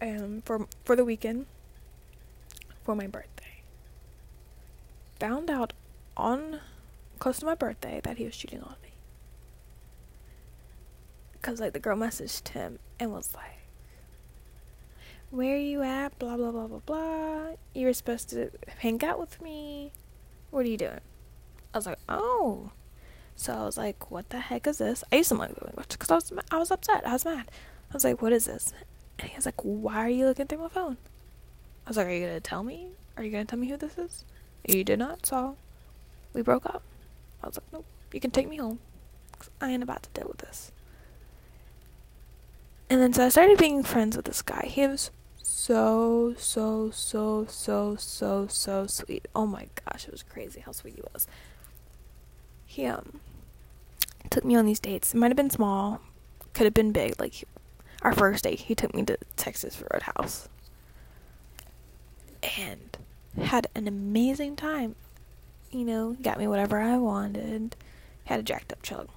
Um 0.00 0.42
for 0.44 0.66
for 0.84 0.96
the 0.96 1.04
weekend 1.04 1.46
for 2.84 2.94
my 2.94 3.06
birthday. 3.06 3.62
Found 5.20 5.50
out 5.50 5.72
on 6.16 6.60
close 7.18 7.38
to 7.38 7.46
my 7.46 7.54
birthday 7.54 8.00
that 8.04 8.18
he 8.18 8.24
was 8.24 8.36
cheating 8.36 8.60
on 8.60 8.76
me. 8.82 8.90
Because 11.32 11.60
like 11.60 11.72
the 11.72 11.80
girl 11.80 11.96
messaged 11.96 12.48
him 12.48 12.78
and 13.00 13.12
was 13.12 13.34
like 13.34 13.50
where 15.30 15.56
are 15.56 15.58
you 15.58 15.82
at? 15.82 16.16
Blah 16.18 16.36
blah 16.36 16.52
blah 16.52 16.66
blah 16.66 16.80
blah. 16.84 17.46
You 17.74 17.86
were 17.86 17.92
supposed 17.92 18.30
to 18.30 18.50
hang 18.78 19.02
out 19.04 19.18
with 19.18 19.40
me. 19.42 19.92
What 20.50 20.64
are 20.64 20.68
you 20.68 20.76
doing? 20.76 21.00
I 21.72 21.78
was 21.78 21.86
like 21.86 21.98
oh. 22.08 22.70
So 23.36 23.52
i 23.52 23.64
was 23.64 23.76
like 23.76 24.10
what 24.10 24.30
the 24.30 24.38
heck 24.38 24.66
is 24.66 24.78
this? 24.78 25.02
I 25.10 25.16
used 25.16 25.30
to 25.30 25.34
like 25.34 25.54
because 25.88 26.10
i 26.10 26.14
was 26.14 26.32
i 26.50 26.58
was 26.58 26.70
upset. 26.70 27.06
I 27.06 27.14
was 27.14 27.24
mad. 27.24 27.50
I 27.90 27.94
was 27.94 28.04
like 28.04 28.22
what 28.22 28.32
is 28.32 28.44
this? 28.44 28.72
And 29.18 29.30
he 29.30 29.36
was 29.36 29.46
like 29.46 29.60
why 29.62 29.96
are 30.04 30.08
you 30.08 30.26
looking 30.26 30.46
through 30.46 30.58
my 30.58 30.68
phone 30.68 30.98
i 31.86 31.90
was 31.90 31.96
like 31.96 32.06
are 32.06 32.12
you 32.12 32.26
gonna 32.26 32.40
tell 32.40 32.62
me 32.62 32.88
are 33.16 33.24
you 33.24 33.30
gonna 33.30 33.44
tell 33.44 33.58
me 33.58 33.68
who 33.68 33.76
this 33.76 33.96
is 33.98 34.24
you 34.66 34.84
did 34.84 34.98
not 34.98 35.24
so 35.26 35.56
we 36.32 36.42
broke 36.42 36.66
up 36.66 36.82
i 37.42 37.46
was 37.46 37.56
like 37.56 37.72
nope 37.72 37.84
you 38.12 38.20
can 38.20 38.30
take 38.30 38.48
me 38.48 38.56
home 38.56 38.78
i 39.60 39.70
ain't 39.70 39.82
about 39.82 40.02
to 40.02 40.10
deal 40.10 40.28
with 40.28 40.38
this 40.38 40.72
and 42.90 43.00
then 43.00 43.12
so 43.12 43.26
I 43.26 43.28
started 43.28 43.58
being 43.58 43.82
friends 43.82 44.16
with 44.16 44.26
this 44.26 44.42
guy. 44.42 44.66
He 44.70 44.86
was 44.86 45.10
so, 45.42 46.34
so, 46.38 46.90
so, 46.90 47.46
so, 47.48 47.96
so, 47.96 48.46
so 48.46 48.86
sweet. 48.86 49.26
Oh 49.34 49.46
my 49.46 49.68
gosh, 49.84 50.06
it 50.06 50.12
was 50.12 50.22
crazy 50.22 50.60
how 50.60 50.72
sweet 50.72 50.96
he 50.96 51.02
was. 51.12 51.26
He 52.66 52.86
um 52.86 53.20
took 54.30 54.44
me 54.44 54.56
on 54.56 54.66
these 54.66 54.80
dates. 54.80 55.14
It 55.14 55.16
might 55.16 55.28
have 55.28 55.36
been 55.36 55.50
small, 55.50 56.00
could 56.52 56.64
have 56.64 56.74
been 56.74 56.92
big. 56.92 57.18
Like 57.18 57.44
our 58.02 58.12
first 58.12 58.44
date, 58.44 58.60
he 58.60 58.74
took 58.74 58.94
me 58.94 59.02
to 59.04 59.16
Texas 59.36 59.82
Roadhouse. 59.92 60.48
And 62.58 62.96
had 63.42 63.66
an 63.74 63.88
amazing 63.88 64.56
time. 64.56 64.94
You 65.70 65.84
know, 65.84 66.16
got 66.22 66.38
me 66.38 66.46
whatever 66.46 66.80
I 66.80 66.96
wanted. 66.96 67.76
Had 68.24 68.40
a 68.40 68.42
jacked 68.42 68.72
up 68.72 68.82
chug. 68.82 69.08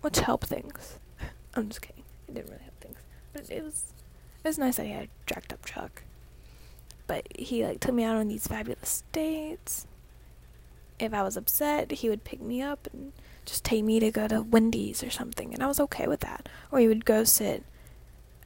Which 0.00 0.18
helped 0.18 0.46
things. 0.46 0.98
I'm 1.54 1.68
just 1.68 1.82
kidding. 1.82 2.04
It 2.28 2.34
didn't 2.34 2.50
really 2.50 2.62
help 2.62 2.80
things, 2.80 2.98
but 3.32 3.50
it 3.50 3.62
was 3.62 3.92
it 4.44 4.48
was 4.48 4.58
nice 4.58 4.76
that 4.76 4.86
he 4.86 4.92
had 4.92 5.04
a 5.04 5.08
jacked 5.26 5.52
up 5.52 5.64
truck. 5.64 6.02
But 7.06 7.26
he 7.36 7.64
like 7.64 7.80
took 7.80 7.94
me 7.94 8.04
out 8.04 8.16
on 8.16 8.28
these 8.28 8.46
fabulous 8.46 9.02
dates. 9.12 9.86
If 10.98 11.12
I 11.12 11.22
was 11.22 11.36
upset, 11.36 11.90
he 11.90 12.08
would 12.08 12.24
pick 12.24 12.40
me 12.40 12.62
up 12.62 12.88
and 12.92 13.12
just 13.44 13.64
take 13.64 13.84
me 13.84 14.00
to 14.00 14.10
go 14.10 14.26
to 14.28 14.42
Wendy's 14.42 15.02
or 15.02 15.10
something, 15.10 15.52
and 15.54 15.62
I 15.62 15.66
was 15.66 15.78
okay 15.80 16.06
with 16.06 16.20
that. 16.20 16.48
Or 16.70 16.78
he 16.78 16.88
would 16.88 17.04
go 17.04 17.24
sit 17.24 17.64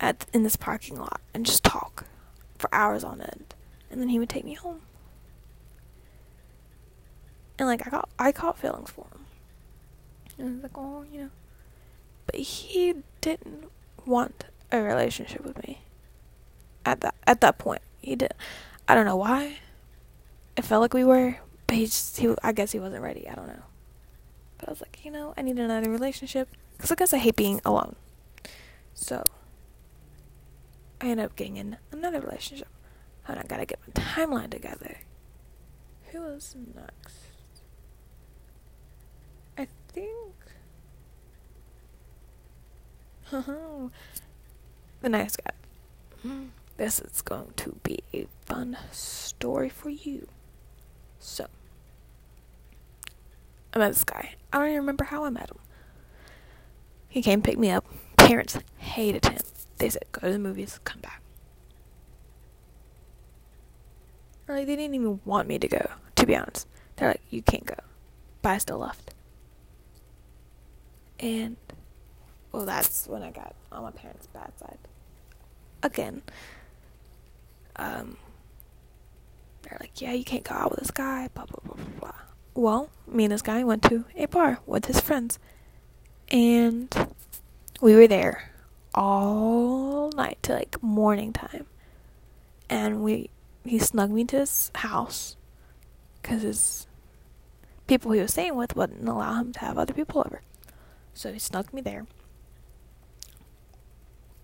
at 0.01 0.27
in 0.33 0.43
this 0.43 0.57
parking 0.57 0.99
lot 0.99 1.21
and 1.35 1.47
just 1.47 1.65
talk 1.65 2.07
for 2.59 2.69
hours 2.75 3.05
on 3.05 3.21
end, 3.21 3.55
and 3.91 4.01
then 4.01 4.09
he 4.09 4.19
would 4.19 4.29
take 4.29 4.45
me 4.45 4.55
home. 4.55 4.81
And 7.59 7.69
like 7.69 7.87
I 7.87 7.91
got 7.91 8.09
I 8.19 8.33
caught 8.33 8.59
feelings 8.59 8.91
for 8.91 9.07
him. 9.07 9.27
And 10.39 10.49
I 10.49 10.53
was 10.55 10.63
like, 10.63 10.77
oh, 10.79 11.05
you 11.13 11.21
know, 11.21 11.31
but 12.27 12.37
he 12.37 12.95
didn't 13.21 13.71
want 14.07 14.45
a 14.73 14.81
relationship 14.81 15.45
with 15.45 15.63
me 15.67 15.83
at 16.87 17.01
that 17.03 17.15
at 17.27 17.41
that 17.41 17.59
point. 17.59 17.83
He 18.01 18.17
did. 18.17 18.33
I 18.89 18.95
don't 18.95 19.05
know 19.05 19.17
why. 19.17 19.59
It 20.57 20.65
felt 20.65 20.81
like 20.81 20.95
we 20.95 21.05
were, 21.05 21.39
but 21.67 21.77
he 21.77 21.85
just 21.87 22.19
he. 22.19 22.35
I 22.43 22.53
guess 22.53 22.73
he 22.73 22.79
wasn't 22.79 23.03
ready. 23.03 23.29
I 23.29 23.35
don't 23.35 23.47
know. 23.47 23.63
But 24.59 24.69
I 24.69 24.73
was 24.73 24.81
like, 24.81 25.05
you 25.05 25.11
know, 25.11 25.35
I 25.37 25.43
need 25.43 25.59
another 25.59 25.91
relationship 25.91 26.49
because 26.77 26.91
I 26.91 26.95
guess 26.95 27.13
I 27.13 27.19
hate 27.19 27.37
being 27.37 27.61
alone. 27.65 27.97
So 28.95 29.29
I 31.01 31.09
ended 31.09 31.27
up 31.27 31.37
getting 31.37 31.57
in 31.57 31.77
another 31.93 32.21
relationship. 32.21 32.69
And 33.31 33.39
I 33.39 33.45
gotta 33.45 33.65
get 33.67 33.79
my 33.87 34.03
timeline 34.03 34.51
together. 34.51 34.99
Who 36.11 36.21
was 36.21 36.57
next? 36.75 37.15
I 39.57 39.67
think 39.93 40.35
the 45.01 45.09
nice 45.09 45.37
guy. 45.37 45.53
This 46.77 46.99
is 47.01 47.23
going 47.23 47.53
to 47.57 47.77
be 47.83 48.01
a 48.13 48.27
fun 48.47 48.77
story 48.91 49.69
for 49.69 49.91
you. 49.91 50.27
So, 51.19 51.47
I 53.73 53.79
met 53.79 53.91
this 53.93 54.05
guy. 54.05 54.35
I 54.53 54.59
don't 54.59 54.69
even 54.69 54.81
remember 54.81 55.05
how 55.05 55.25
I 55.25 55.31
met 55.31 55.51
him. 55.51 55.59
He 57.09 57.23
came 57.23 57.43
pick 57.43 57.59
me 57.59 57.71
up. 57.71 57.85
Parents 58.17 58.59
hated 58.79 59.27
him. 59.27 59.39
They 59.79 59.91
said, 59.91 60.05
go 60.13 60.27
to 60.27 60.33
the 60.33 60.39
movies, 60.39 60.81
come 60.85 61.01
back. 61.01 61.23
Or 64.51 64.57
like, 64.57 64.67
they 64.67 64.75
didn't 64.75 64.97
even 64.97 65.21
want 65.25 65.47
me 65.47 65.61
to 65.61 65.69
go, 65.69 65.91
to 66.17 66.27
be 66.27 66.35
honest. 66.35 66.67
They're 66.97 67.11
like, 67.11 67.23
you 67.31 67.41
can't 67.41 67.65
go. 67.65 67.77
But 68.43 68.49
I 68.49 68.59
still 68.59 68.79
left. 68.79 69.15
And, 71.21 71.57
well, 72.51 72.67
that's 72.67 73.07
when 73.07 73.23
I 73.23 73.31
got 73.31 73.55
on 73.71 73.85
my 73.85 73.93
parents' 73.93 74.27
bad 74.27 74.51
side. 74.59 74.79
Again. 75.85 76.23
Um, 77.77 78.17
they're 79.63 79.79
like, 79.79 80.01
yeah, 80.01 80.15
you 80.15 80.25
can't 80.25 80.43
go 80.43 80.57
out 80.57 80.73
with 80.73 80.81
this 80.81 80.91
guy, 80.91 81.29
blah, 81.33 81.45
blah, 81.45 81.61
blah, 81.63 81.77
blah, 81.77 82.01
blah. 82.01 82.21
Well, 82.55 82.91
me 83.07 83.27
and 83.27 83.33
this 83.33 83.43
guy 83.43 83.63
went 83.63 83.85
to 83.85 84.05
a 84.17 84.27
bar 84.27 84.59
with 84.67 84.87
his 84.87 85.01
friends. 85.01 85.39
And 86.33 86.93
we 87.81 87.95
were 87.95 88.09
there 88.09 88.51
all 88.97 90.11
night 90.11 90.39
to 90.43 90.55
like 90.55 90.83
morning 90.83 91.33
time. 91.33 91.67
And 92.69 93.05
we 93.05 93.31
he 93.71 93.79
snugged 93.79 94.13
me 94.13 94.25
to 94.25 94.39
his 94.39 94.73
house 94.75 95.37
because 96.21 96.43
his 96.43 96.89
people 97.87 98.11
he 98.11 98.21
was 98.21 98.33
staying 98.33 98.57
with 98.57 98.75
wouldn't 98.75 99.09
allow 99.09 99.35
him 99.35 99.53
to 99.53 99.61
have 99.61 99.79
other 99.79 99.95
people 99.95 100.25
over. 100.27 100.43
So 101.15 101.33
he 101.33 101.39
snugged 101.39 101.73
me 101.73 101.81
there. 101.81 102.07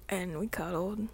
And 0.09 0.39
we 0.39 0.47
cuddled. 0.47 1.09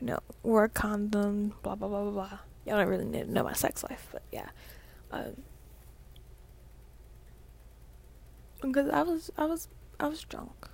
You 0.00 0.06
know, 0.08 0.18
wore 0.42 0.64
a 0.64 0.68
condom, 0.68 1.54
blah 1.62 1.76
blah 1.76 1.86
blah 1.86 2.02
blah 2.02 2.10
blah. 2.10 2.38
Y'all 2.66 2.78
don't 2.78 2.88
really 2.88 3.04
need 3.04 3.26
to 3.26 3.30
know 3.32 3.44
my 3.44 3.52
sex 3.52 3.84
life, 3.84 4.08
but 4.10 4.22
yeah. 4.32 4.48
Um, 5.12 5.44
because 8.60 8.90
I 8.90 9.02
was 9.02 9.30
I 9.38 9.44
was 9.44 9.68
I 10.00 10.08
was 10.08 10.24
drunk. 10.24 10.68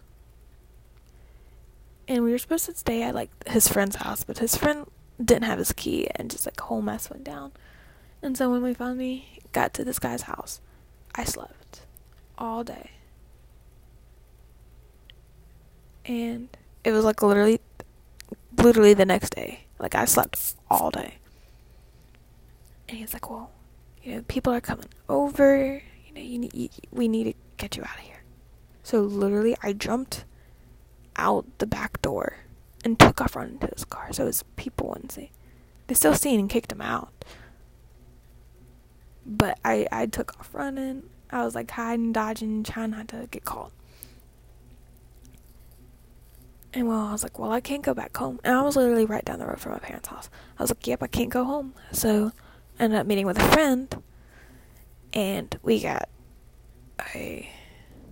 And 2.09 2.25
we 2.25 2.33
were 2.33 2.38
supposed 2.38 2.64
to 2.64 2.75
stay 2.75 3.02
at 3.02 3.14
like 3.14 3.30
his 3.47 3.69
friend's 3.69 3.97
house, 3.97 4.25
but 4.25 4.38
his 4.38 4.57
friend 4.57 4.87
didn't 5.25 5.45
have 5.45 5.59
his 5.59 5.73
key 5.73 6.09
and 6.17 6.31
just 6.31 6.47
like 6.47 6.61
a 6.61 6.65
whole 6.65 6.83
mess 6.83 7.11
went 7.11 7.25
down. 7.25 7.53
And 8.23 8.37
so 8.37 8.50
when 8.50 8.62
we 8.62 8.75
finally 8.75 9.41
got 9.53 9.75
to 9.75 9.85
this 9.85 9.99
guy's 9.99 10.23
house, 10.23 10.61
I 11.15 11.25
slept 11.25 11.83
all 12.39 12.65
day. 12.65 12.91
And 16.05 16.49
it 16.85 16.93
was 16.93 17.05
like 17.05 17.23
literally 17.23 17.61
literally 18.57 18.95
the 18.95 19.07
next 19.07 19.31
day. 19.31 19.67
Like 19.79 19.95
I 19.95 20.05
slept 20.05 20.55
all 20.71 20.91
day. 20.91 21.15
And 22.89 22.99
he's 22.99 23.12
like, 23.12 23.31
"Well, 23.31 23.50
you 24.03 24.17
know, 24.17 24.23
people 24.23 24.53
are 24.53 24.61
coming 24.61 24.89
over. 25.09 25.83
You 26.07 26.15
know, 26.15 26.21
you 26.21 26.39
need 26.39 26.55
you, 26.55 26.69
we 26.91 27.07
need 27.07 27.25
to 27.25 27.35
get 27.57 27.77
you 27.77 27.83
out 27.85 27.97
of 27.97 28.05
here." 28.05 28.23
So 28.83 29.03
literally, 29.03 29.57
I 29.62 29.73
jumped 29.73 30.25
out 31.17 31.47
the 31.59 31.67
back 31.67 32.03
door 32.03 32.39
and 32.84 32.99
took 32.99 33.20
off 33.20 33.37
running 33.37 33.58
to 33.58 33.68
his 33.68 33.84
car 33.84 34.12
so 34.12 34.26
his 34.26 34.42
people 34.56 34.88
wouldn't 34.88 35.12
see. 35.12 35.30
They 35.87 35.94
still 35.94 36.14
seen 36.14 36.40
and 36.40 36.49
kicked 36.49 36.72
him 36.72 36.80
out. 36.80 37.12
But 39.26 39.58
I, 39.64 39.87
I 39.92 40.06
took 40.06 40.38
off 40.38 40.54
running. 40.54 41.04
I 41.30 41.44
was 41.44 41.54
like 41.54 41.70
hiding, 41.70 42.12
dodging, 42.12 42.62
trying 42.62 42.90
not 42.90 43.08
to 43.08 43.28
get 43.30 43.44
caught. 43.44 43.72
And 46.72 46.87
well, 46.87 47.00
I 47.00 47.12
was 47.12 47.22
like, 47.22 47.38
well, 47.38 47.50
I 47.50 47.60
can't 47.60 47.82
go 47.82 47.94
back 47.94 48.16
home. 48.16 48.38
And 48.44 48.54
I 48.54 48.62
was 48.62 48.76
literally 48.76 49.04
right 49.04 49.25
down 49.25 49.40
the 49.40 49.46
road 49.46 49.58
from 49.58 49.72
my 49.72 49.78
parents' 49.78 50.08
house. 50.08 50.30
I 50.58 50.62
was 50.62 50.70
like, 50.70 50.87
yep, 50.87 51.02
I 51.02 51.08
can't 51.08 51.30
go 51.30 51.44
home. 51.44 51.75
So 51.92 52.32
I 52.78 52.84
ended 52.84 53.00
up 53.00 53.06
meeting 53.06 53.26
with 53.26 53.38
a 53.38 53.49
friend. 53.50 54.02
And 55.12 55.58
we 55.62 55.80
got 55.80 56.08
a 57.14 57.50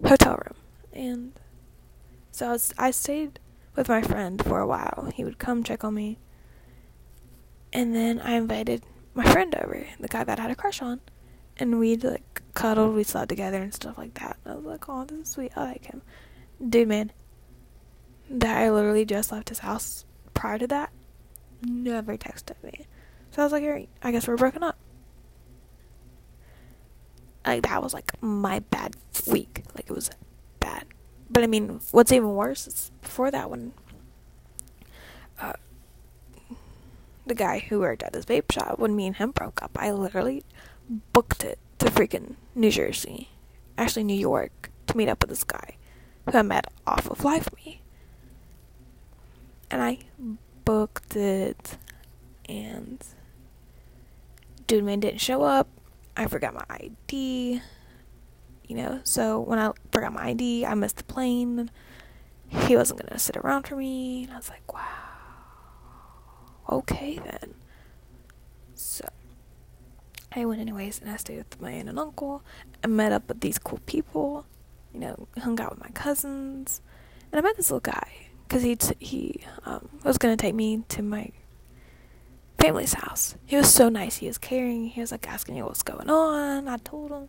hotel 0.05 0.35
room. 0.35 0.55
And 0.93 1.33
so 2.33 2.49
I, 2.49 2.53
was, 2.53 2.75
I 2.77 2.91
stayed 2.91 3.39
with 3.79 3.89
my 3.89 4.03
friend 4.03 4.45
for 4.45 4.59
a 4.61 4.67
while. 4.67 5.11
He 5.15 5.25
would 5.25 5.39
come 5.39 5.63
check 5.63 5.85
on 5.85 5.95
me. 5.95 6.19
And 7.73 7.95
then 7.95 8.21
I 8.21 8.33
invited 8.33 8.83
my 9.15 9.25
friend 9.31 9.55
over, 9.55 9.87
the 10.01 10.09
guy 10.09 10.25
that 10.25 10.39
I 10.39 10.43
had 10.43 10.51
a 10.51 10.57
crush 10.57 10.83
on. 10.83 11.01
And 11.57 11.79
we'd 11.79 12.05
like 12.05 12.43
cuddled, 12.55 12.95
we 12.95 13.05
slept 13.05 13.29
together 13.29 13.63
and 13.63 13.73
stuff 13.73 13.97
like 13.97 14.15
that. 14.15 14.37
And 14.45 14.53
I 14.53 14.57
was 14.57 14.67
like, 14.67 14.89
oh, 14.89 15.05
this 15.05 15.19
is 15.21 15.29
sweet. 15.29 15.53
I 15.57 15.65
like 15.65 15.87
him. 15.87 16.03
Dude, 16.67 16.89
man, 16.89 17.13
that 18.29 18.59
I 18.59 18.71
literally 18.71 19.05
just 19.05 19.33
left 19.33 19.49
his 19.49 19.61
house 19.61 20.05
prior 20.35 20.59
to 20.59 20.67
that 20.67 20.93
never 21.63 22.17
texted 22.17 22.63
me. 22.63 22.87
So 23.31 23.43
I 23.43 23.45
was 23.45 23.53
like, 23.53 23.63
Alright, 23.65 23.89
I 24.03 24.13
guess 24.13 24.27
we're 24.27 24.37
broken 24.37 24.63
up. 24.63 24.79
Like 27.47 27.63
that 27.63 27.83
was 27.83 27.95
like 27.95 28.13
my 28.23 28.61
bad 28.61 28.97
week. 29.27 29.65
Like 29.75 29.87
it 29.89 29.93
was. 29.93 30.11
But 31.31 31.45
I 31.45 31.47
mean, 31.47 31.81
what's 31.91 32.13
even 32.13 32.35
worse 32.35 32.67
is 32.67 32.91
before 33.03 33.31
that 33.31 33.51
when 33.51 33.73
uh, 35.41 35.53
the 37.27 37.35
guy 37.35 37.59
who 37.59 37.81
worked 37.81 38.03
at 38.03 38.13
this 38.13 38.25
vape 38.25 38.51
shop, 38.51 38.79
when 38.79 38.97
me 38.97 39.07
and 39.07 39.17
him 39.17 39.31
broke 39.31 39.63
up, 39.63 39.73
I 39.77 39.91
literally 39.93 40.45
booked 41.13 41.45
it 41.45 41.59
to 41.79 41.87
freaking 41.87 42.37
New 42.55 42.71
Jersey, 42.71 43.29
actually 43.77 44.05
New 44.05 44.19
York, 44.19 44.71
to 44.87 44.97
meet 44.97 45.09
up 45.09 45.23
with 45.23 45.31
this 45.31 45.45
guy 45.45 45.77
who 46.27 46.37
I 46.37 46.43
met 46.43 46.67
off 46.87 47.11
of 47.11 47.25
Live 47.25 47.55
Me. 47.57 47.83
And 49.71 49.83
I 49.83 49.99
booked 50.65 51.15
it, 51.15 51.77
and 52.49 53.05
dude 54.67 54.85
man 54.85 55.01
didn't 55.01 55.21
show 55.21 55.43
up. 55.43 55.69
I 56.17 56.27
forgot 56.27 56.55
my 56.55 56.65
ID. 56.71 57.61
You 58.69 58.77
know, 58.77 59.01
so 59.03 59.41
when 59.41 59.59
I 59.59 59.73
forgot 59.91 60.13
my 60.13 60.27
ID, 60.29 60.67
I 60.67 60.75
missed 60.75 60.99
the 60.99 61.05
plane. 61.05 61.71
He 62.49 62.77
wasn't 62.77 63.03
gonna 63.03 63.19
sit 63.19 63.37
around 63.37 63.67
for 63.67 63.77
me, 63.77 64.25
and 64.25 64.33
I 64.33 64.37
was 64.37 64.51
like, 64.51 64.73
wow. 64.73 64.83
Okay 66.71 67.19
then. 67.25 67.55
So 68.75 69.09
I 70.35 70.45
went 70.45 70.61
anyways, 70.61 71.01
and 71.01 71.11
I 71.11 71.17
stayed 71.17 71.39
with 71.39 71.61
my 71.61 71.71
aunt 71.71 71.89
and 71.89 71.99
uncle. 71.99 72.43
I 72.85 72.87
met 72.87 73.13
up 73.13 73.29
with 73.29 73.41
these 73.41 73.59
cool 73.59 73.81
people. 73.87 74.47
You 74.93 75.01
know, 75.01 75.29
hung 75.39 75.61
out 75.61 75.71
with 75.71 75.81
my 75.81 75.91
cousins, 75.91 76.81
and 77.33 77.39
I 77.39 77.43
met 77.43 77.57
this 77.57 77.71
little 77.71 77.81
guy 77.81 78.29
because 78.47 78.63
he 78.63 78.77
t- 78.77 78.97
he 78.99 79.41
um, 79.65 79.89
was 80.05 80.19
gonna 80.19 80.37
take 80.37 80.55
me 80.55 80.85
to 80.89 81.03
my 81.03 81.31
family's 82.59 82.95
house. 82.95 83.37
He 83.47 83.57
was 83.57 83.73
so 83.73 83.89
nice. 83.89 84.17
He 84.17 84.27
was 84.27 84.39
caring. 84.39 84.87
He 84.89 85.01
was 85.01 85.13
like 85.13 85.29
asking 85.29 85.55
me 85.55 85.63
what's 85.63 85.83
going 85.83 86.11
on. 86.11 86.69
I 86.69 86.77
told 86.79 87.11
him, 87.11 87.29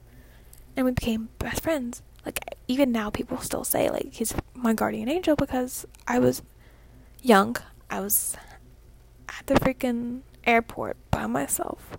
and 0.79 0.85
we 0.85 0.93
became 0.93 1.27
best 1.39 1.61
friends. 1.61 2.01
Like 2.25 2.39
even 2.69 2.93
now, 2.93 3.09
people 3.09 3.37
still 3.39 3.65
say 3.65 3.89
like 3.89 4.13
he's 4.13 4.33
my 4.53 4.73
guardian 4.73 5.09
angel 5.09 5.35
because 5.35 5.85
I 6.07 6.19
was 6.19 6.41
young. 7.21 7.57
I 7.89 7.99
was 7.99 8.37
at 9.27 9.45
the 9.47 9.55
freaking 9.55 10.21
airport 10.45 10.95
by 11.11 11.27
myself. 11.27 11.97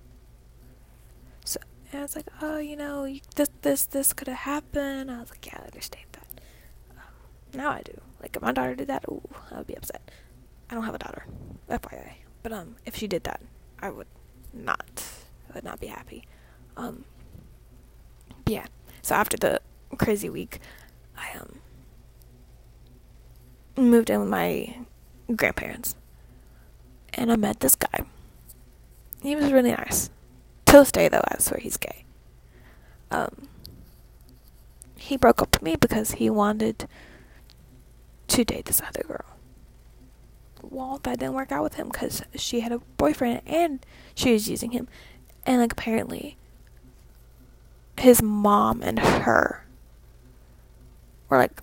So 1.45 1.61
I 1.93 2.01
was 2.01 2.17
like, 2.17 2.29
oh, 2.41 2.57
you 2.57 2.75
know, 2.75 3.07
this 3.37 3.51
this 3.61 3.85
this 3.85 4.15
could 4.15 4.29
have 4.29 4.39
happened. 4.39 5.11
I 5.11 5.21
was 5.21 5.29
like, 5.29 5.45
yeah, 5.47 5.59
I 5.61 5.67
understand 5.67 6.07
that. 6.13 6.41
Um, 6.93 7.59
now 7.59 7.69
I 7.69 7.83
do. 7.83 8.01
Like 8.23 8.35
if 8.35 8.41
my 8.41 8.53
daughter 8.53 8.75
did 8.75 8.89
that, 8.89 9.05
ooh, 9.11 9.21
I 9.51 9.59
would 9.59 9.67
be 9.67 9.77
upset. 9.77 10.11
I 10.71 10.75
don't 10.75 10.85
have 10.85 10.95
a 10.95 10.99
daughter, 10.99 11.27
FYI. 11.69 12.13
But 12.43 12.53
um, 12.53 12.77
if 12.87 12.97
she 12.97 13.07
did 13.07 13.25
that, 13.25 13.43
I 13.81 13.91
would 13.91 14.07
not, 14.55 15.05
I 15.51 15.55
would 15.55 15.65
not 15.65 15.81
be 15.81 15.89
happy. 15.89 16.25
Um, 16.79 17.05
yeah. 18.51 18.67
So 19.03 19.15
after 19.15 19.37
the 19.37 19.61
crazy 19.97 20.29
week, 20.29 20.61
I 21.17 21.39
um 21.39 21.61
moved 23.77 24.11
in 24.11 24.21
with 24.21 24.29
my 24.29 24.77
grandparents, 25.35 25.97
and 27.15 27.33
I 27.33 27.37
met 27.37 27.61
this 27.61 27.77
guy. 27.77 28.05
He 29.23 29.37
was 29.37 29.53
really 29.53 29.73
nice. 29.73 30.11
Till 30.67 30.81
this 30.81 30.93
day, 30.93 31.09
though, 31.09 31.25
I 31.27 31.39
swear 31.39 31.61
he's 31.61 31.77
gay. 31.77 32.05
Um, 33.11 33.49
he 34.97 35.17
broke 35.17 35.43
up 35.43 35.57
with 35.57 35.63
me 35.63 35.77
because 35.77 36.13
he 36.13 36.31
wanted 36.31 36.89
to 38.29 38.45
date 38.45 38.67
this 38.67 38.81
other 38.81 39.03
girl. 39.07 39.25
Well, 40.63 41.01
that 41.03 41.19
didn't 41.19 41.35
work 41.35 41.51
out 41.51 41.65
with 41.65 41.75
him 41.75 41.89
because 41.89 42.23
she 42.37 42.61
had 42.61 42.71
a 42.71 42.79
boyfriend 42.97 43.43
and 43.47 43.85
she 44.15 44.33
was 44.33 44.49
using 44.49 44.71
him. 44.71 44.89
And, 45.45 45.61
like, 45.61 45.73
apparently, 45.73 46.37
his 48.01 48.23
mom 48.23 48.83
and 48.83 48.99
her 48.99 49.67
were, 51.29 51.39
like, 51.39 51.63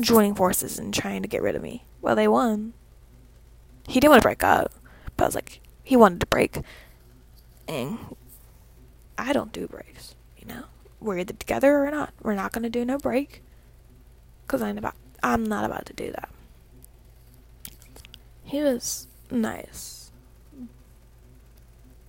joining 0.00 0.34
forces 0.34 0.78
and 0.78 0.94
trying 0.94 1.22
to 1.22 1.28
get 1.28 1.42
rid 1.42 1.56
of 1.56 1.62
me. 1.62 1.84
Well, 2.00 2.16
they 2.16 2.28
won. 2.28 2.72
He 3.88 4.00
didn't 4.00 4.10
want 4.10 4.22
to 4.22 4.26
break 4.26 4.44
up, 4.44 4.72
but 5.16 5.24
I 5.24 5.28
was 5.28 5.34
like, 5.34 5.60
he 5.82 5.96
wanted 5.96 6.20
to 6.20 6.26
break. 6.26 6.58
And 7.66 7.98
I 9.18 9.32
don't 9.32 9.52
do 9.52 9.66
breaks, 9.66 10.14
you 10.38 10.46
know? 10.46 10.64
We're 11.00 11.18
either 11.18 11.34
together 11.34 11.84
or 11.84 11.90
not. 11.90 12.12
We're 12.22 12.34
not 12.34 12.52
going 12.52 12.62
to 12.62 12.70
do 12.70 12.84
no 12.84 12.98
break. 12.98 13.42
Because 14.46 14.62
I'm 14.62 14.78
about 14.78 14.94
I'm 15.22 15.44
not 15.44 15.64
about 15.64 15.86
to 15.86 15.92
do 15.92 16.10
that. 16.12 16.28
He 18.44 18.62
was 18.62 19.06
nice. 19.30 20.10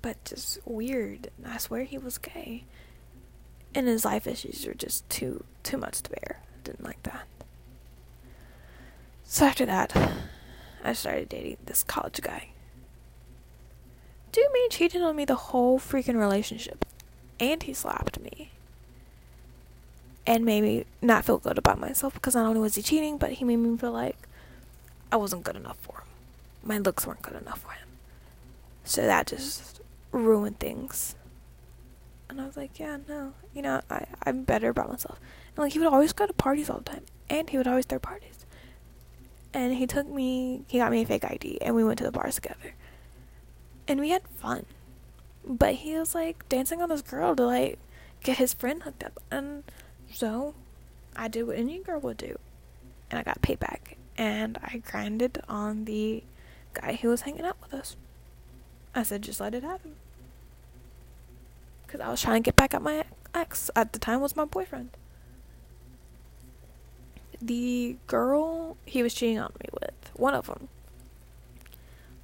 but 0.02 0.24
just 0.26 0.60
weird. 0.66 1.30
I 1.46 1.58
swear 1.58 1.84
he 1.84 1.98
was 1.98 2.18
gay. 2.18 2.66
And 3.74 3.88
his 3.88 4.04
life 4.04 4.28
issues 4.28 4.66
were 4.66 4.74
just 4.74 5.10
too 5.10 5.44
too 5.64 5.78
much 5.78 6.02
to 6.02 6.10
bear. 6.12 6.40
I 6.42 6.64
didn't 6.64 6.84
like 6.84 7.02
that. 7.04 7.26
So 9.24 9.46
after 9.46 9.66
that, 9.66 9.96
I 10.84 10.94
started 10.94 11.30
dating 11.30 11.58
this 11.66 11.84
college 11.84 12.22
guy. 12.22 12.50
Dude 14.32 14.52
me 14.54 14.68
cheated 14.70 15.02
on 15.02 15.16
me 15.16 15.26
the 15.26 15.36
whole 15.36 15.80
freaking 15.80 16.18
relationship. 16.18 16.86
And 17.40 17.64
he 17.64 17.74
slapped 17.74 18.20
me. 18.20 18.52
And 20.28 20.46
made 20.46 20.62
me 20.64 20.86
not 21.02 21.26
feel 21.26 21.38
good 21.38 21.58
about 21.58 21.80
myself 21.80 22.14
because 22.14 22.36
not 22.36 22.46
only 22.46 22.60
was 22.60 22.76
he 22.76 22.82
cheating, 22.82 23.18
but 23.18 23.32
he 23.34 23.46
made 23.46 23.58
me 23.58 23.78
feel 23.78 23.92
like 23.92 24.18
I 25.12 25.18
wasn't 25.18 25.44
good 25.44 25.56
enough 25.56 25.78
for 25.78 25.98
him. 25.98 26.08
My 26.64 26.78
looks 26.78 27.08
weren't 27.08 27.22
good 27.22 27.42
enough 27.42 27.62
for 27.62 27.72
him. 27.72 27.88
So 28.84 29.02
that 29.02 29.28
just 29.28 29.82
ruined 30.12 30.60
things. 30.60 31.16
And 32.32 32.40
I 32.40 32.46
was 32.46 32.56
like, 32.56 32.80
yeah, 32.80 32.98
no, 33.10 33.34
you 33.54 33.62
know, 33.62 33.82
I, 33.90 34.06
I'm 34.24 34.44
better 34.44 34.70
about 34.70 34.90
myself. 34.90 35.20
And 35.50 35.58
like, 35.58 35.74
he 35.74 35.80
would 35.80 35.90
always 35.90 36.14
go 36.14 36.26
to 36.26 36.32
parties 36.32 36.70
all 36.70 36.78
the 36.78 36.86
time. 36.86 37.04
And 37.30 37.50
he 37.50 37.58
would 37.58 37.68
always 37.68 37.86
throw 37.86 38.00
parties. 38.00 38.46
And 39.54 39.74
he 39.74 39.86
took 39.86 40.08
me, 40.08 40.64
he 40.70 40.78
got 40.78 40.94
me 40.94 41.02
a 41.02 41.06
fake 41.06 41.26
ID, 41.26 41.60
and 41.62 41.76
we 41.76 41.84
went 41.84 41.98
to 41.98 42.06
the 42.06 42.12
bars 42.12 42.36
together. 42.36 42.74
And 43.86 44.00
we 44.00 44.12
had 44.12 44.26
fun. 44.30 44.66
But 45.46 45.76
he 45.76 45.94
was 45.96 46.16
like 46.16 46.48
dancing 46.48 46.82
on 46.82 46.88
this 46.88 47.02
girl 47.02 47.36
to 47.36 47.46
like 47.46 47.78
get 48.24 48.38
his 48.38 48.54
friend 48.54 48.82
hooked 48.84 49.04
up. 49.04 49.22
And 49.30 49.66
so 50.10 50.56
I 51.18 51.28
did 51.28 51.44
what 51.44 51.58
any 51.58 51.80
girl 51.80 52.00
would 52.00 52.16
do. 52.16 52.40
And 53.10 53.20
I 53.20 53.24
got 53.24 53.42
payback. 53.42 53.98
And 54.18 54.58
I 54.64 54.78
grinded 54.78 55.42
on 55.50 55.84
the 55.84 56.24
guy 56.74 56.94
who 56.94 57.10
was 57.10 57.22
hanging 57.22 57.44
out 57.44 57.58
with 57.62 57.74
us. 57.74 57.98
I 58.96 59.04
said, 59.04 59.22
just 59.22 59.42
let 59.42 59.54
it 59.54 59.64
happen. 59.64 59.96
Because 61.92 62.08
I 62.08 62.10
was 62.10 62.22
trying 62.22 62.42
to 62.42 62.48
get 62.48 62.56
back 62.56 62.74
at 62.74 62.82
my 62.82 63.04
ex. 63.34 63.70
At 63.76 63.92
the 63.92 64.00
time 64.00 64.22
was 64.22 64.34
my 64.34 64.46
boyfriend. 64.46 64.92
The 67.42 67.98
girl 68.08 68.78
he 68.86 69.04
was 69.04 69.14
cheating 69.14 69.40
on 69.40 69.52
me 69.60 69.68
with, 69.74 70.12
one 70.14 70.34
of 70.34 70.46
them. 70.46 70.70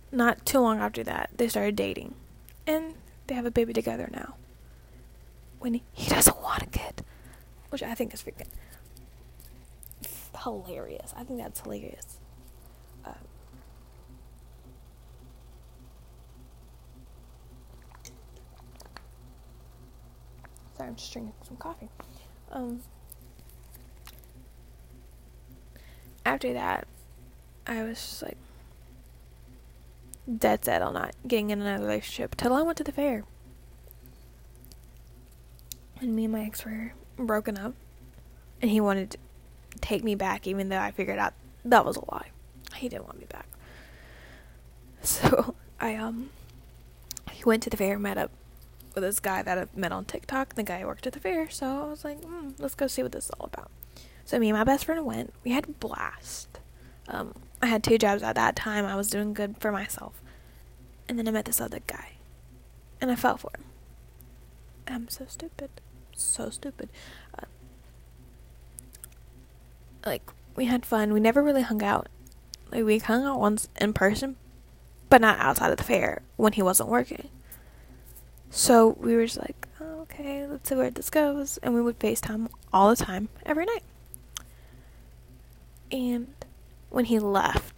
Not 0.10 0.45
too 0.45 0.60
long 0.60 0.80
after 0.80 1.03
that, 1.03 1.32
they 1.36 1.49
started 1.49 1.75
dating. 1.75 2.15
And 2.65 2.93
they 3.25 3.36
have 3.36 3.45
a 3.45 3.51
baby 3.51 3.73
together 3.73 4.08
now. 4.10 4.36
When 5.60 5.73
he, 5.73 5.84
doesn't 6.08 6.41
want 6.41 6.63
a 6.63 6.67
kid. 6.67 7.03
Which 7.69 7.84
I 7.84 7.93
think 7.93 8.13
is 8.13 8.23
freaking 8.23 8.47
hilarious. 10.43 11.13
I 11.17 11.25
think 11.25 11.39
that's 11.39 11.60
hilarious. 11.60 12.16
Sorry, 20.88 20.91
I'm 20.91 20.95
just 20.95 21.13
drinking 21.13 21.34
some 21.43 21.58
coffee. 21.58 21.89
Um, 22.52 22.82
after 26.26 26.54
that, 26.54 26.88
I 27.65 27.84
was 27.84 27.97
just 27.97 28.23
like 28.23 28.38
dead 30.38 30.63
set 30.65 30.82
on 30.82 30.93
not 30.93 31.13
getting 31.28 31.50
in 31.50 31.62
another 31.62 31.84
relationship 31.84 32.36
till 32.36 32.54
I 32.54 32.62
went 32.62 32.78
to 32.78 32.84
the 32.84 32.91
fair. 32.91 33.23
And 36.00 36.15
me 36.15 36.26
and 36.26 36.34
my 36.34 36.43
ex 36.43 36.63
were 36.63 36.93
broken 37.17 37.58
up. 37.58 37.73
And 38.62 38.71
he 38.71 38.80
wanted 38.82 39.12
to 39.12 39.17
take 39.82 40.04
me 40.04 40.15
back, 40.15 40.47
even 40.47 40.69
though 40.69 40.80
I 40.80 40.91
figured 40.91 41.19
out 41.19 41.34
that 41.65 41.86
was 41.86 41.97
a 41.97 42.12
lie. 42.12 42.32
He 42.76 42.89
didn't 42.89 43.06
want 43.06 43.19
me 43.19 43.26
back. 43.30 43.47
So 45.04 45.56
I 45.80 45.95
um 45.95 46.32
he 47.32 47.43
went 47.45 47.63
to 47.63 47.69
the 47.69 47.78
fair, 47.78 47.97
met 48.00 48.17
up 48.17 48.32
with 48.98 49.04
this 49.04 49.20
guy 49.20 49.44
that 49.44 49.58
I 49.60 49.68
met 49.76 49.92
on 49.92 50.06
TikTok. 50.06 50.56
The 50.56 50.64
guy 50.64 50.84
worked 50.84 51.06
at 51.06 51.14
the 51.14 51.20
fair, 51.20 51.50
so 51.52 51.84
I 51.84 51.90
was 51.90 52.04
like, 52.04 52.20
mm, 52.22 52.54
let's 52.58 52.74
go 52.74 52.88
see 52.88 53.04
what 53.04 53.12
this 53.12 53.26
is 53.26 53.32
all 53.40 53.46
about. 53.46 53.70
So 54.26 54.40
me 54.40 54.50
and 54.50 54.58
my 54.58 54.64
best 54.64 54.86
friend 54.86 55.06
went. 55.06 55.34
We 55.44 55.52
had 55.52 55.66
a 55.66 55.72
blast. 55.72 56.60
Um, 57.08 57.36
I 57.62 57.68
had 57.68 57.84
two 57.84 58.00
jobs 58.00 58.24
at 58.24 58.34
that 58.36 58.56
time. 58.56 58.86
I 58.86 58.96
was 58.96 59.10
doing 59.10 59.34
good 59.34 59.56
for 59.60 59.72
myself. 59.72 60.20
And 61.08 61.18
then 61.18 61.28
I 61.28 61.32
met 61.32 61.46
this 61.46 61.62
other 61.62 61.80
guy. 61.86 62.14
And 63.00 63.12
I 63.12 63.16
fell 63.16 63.38
for 63.38 63.52
him. 63.56 63.66
I'm 64.88 65.10
so 65.10 65.26
stupid. 65.28 65.70
So 66.16 66.50
stupid. 66.50 66.90
Uh, 67.38 67.46
like, 70.06 70.24
we 70.56 70.66
had 70.66 70.88
fun. 70.88 71.14
We 71.14 71.20
never 71.20 71.44
really 71.44 71.62
hung 71.62 71.84
out. 71.84 72.08
Like, 72.72 72.84
we 72.84 72.98
hung 72.98 73.26
out 73.26 73.40
once 73.40 73.70
in 73.80 73.94
person, 73.94 74.38
but 75.08 75.22
not 75.22 75.38
outside 75.40 75.70
of 75.70 75.78
the 75.78 75.84
fair 75.84 76.24
when 76.36 76.54
he 76.54 76.64
wasn't 76.64 76.90
working. 76.90 77.30
So 78.50 78.96
we 79.00 79.16
were 79.16 79.26
just 79.26 79.38
like, 79.38 79.68
oh, 79.80 80.02
okay, 80.02 80.46
let's 80.48 80.70
see 80.70 80.76
where 80.76 80.90
this 80.90 81.10
goes. 81.10 81.58
And 81.60 81.74
we 81.74 81.82
would 81.82 82.00
FaceTime 82.00 82.50
all 82.74 82.90
the 82.90 82.96
time, 82.96 83.30
every 83.46 83.66
night. 83.66 83.84
And 85.92 86.28
when 86.90 87.06
he 87.06 87.20
left, 87.20 87.74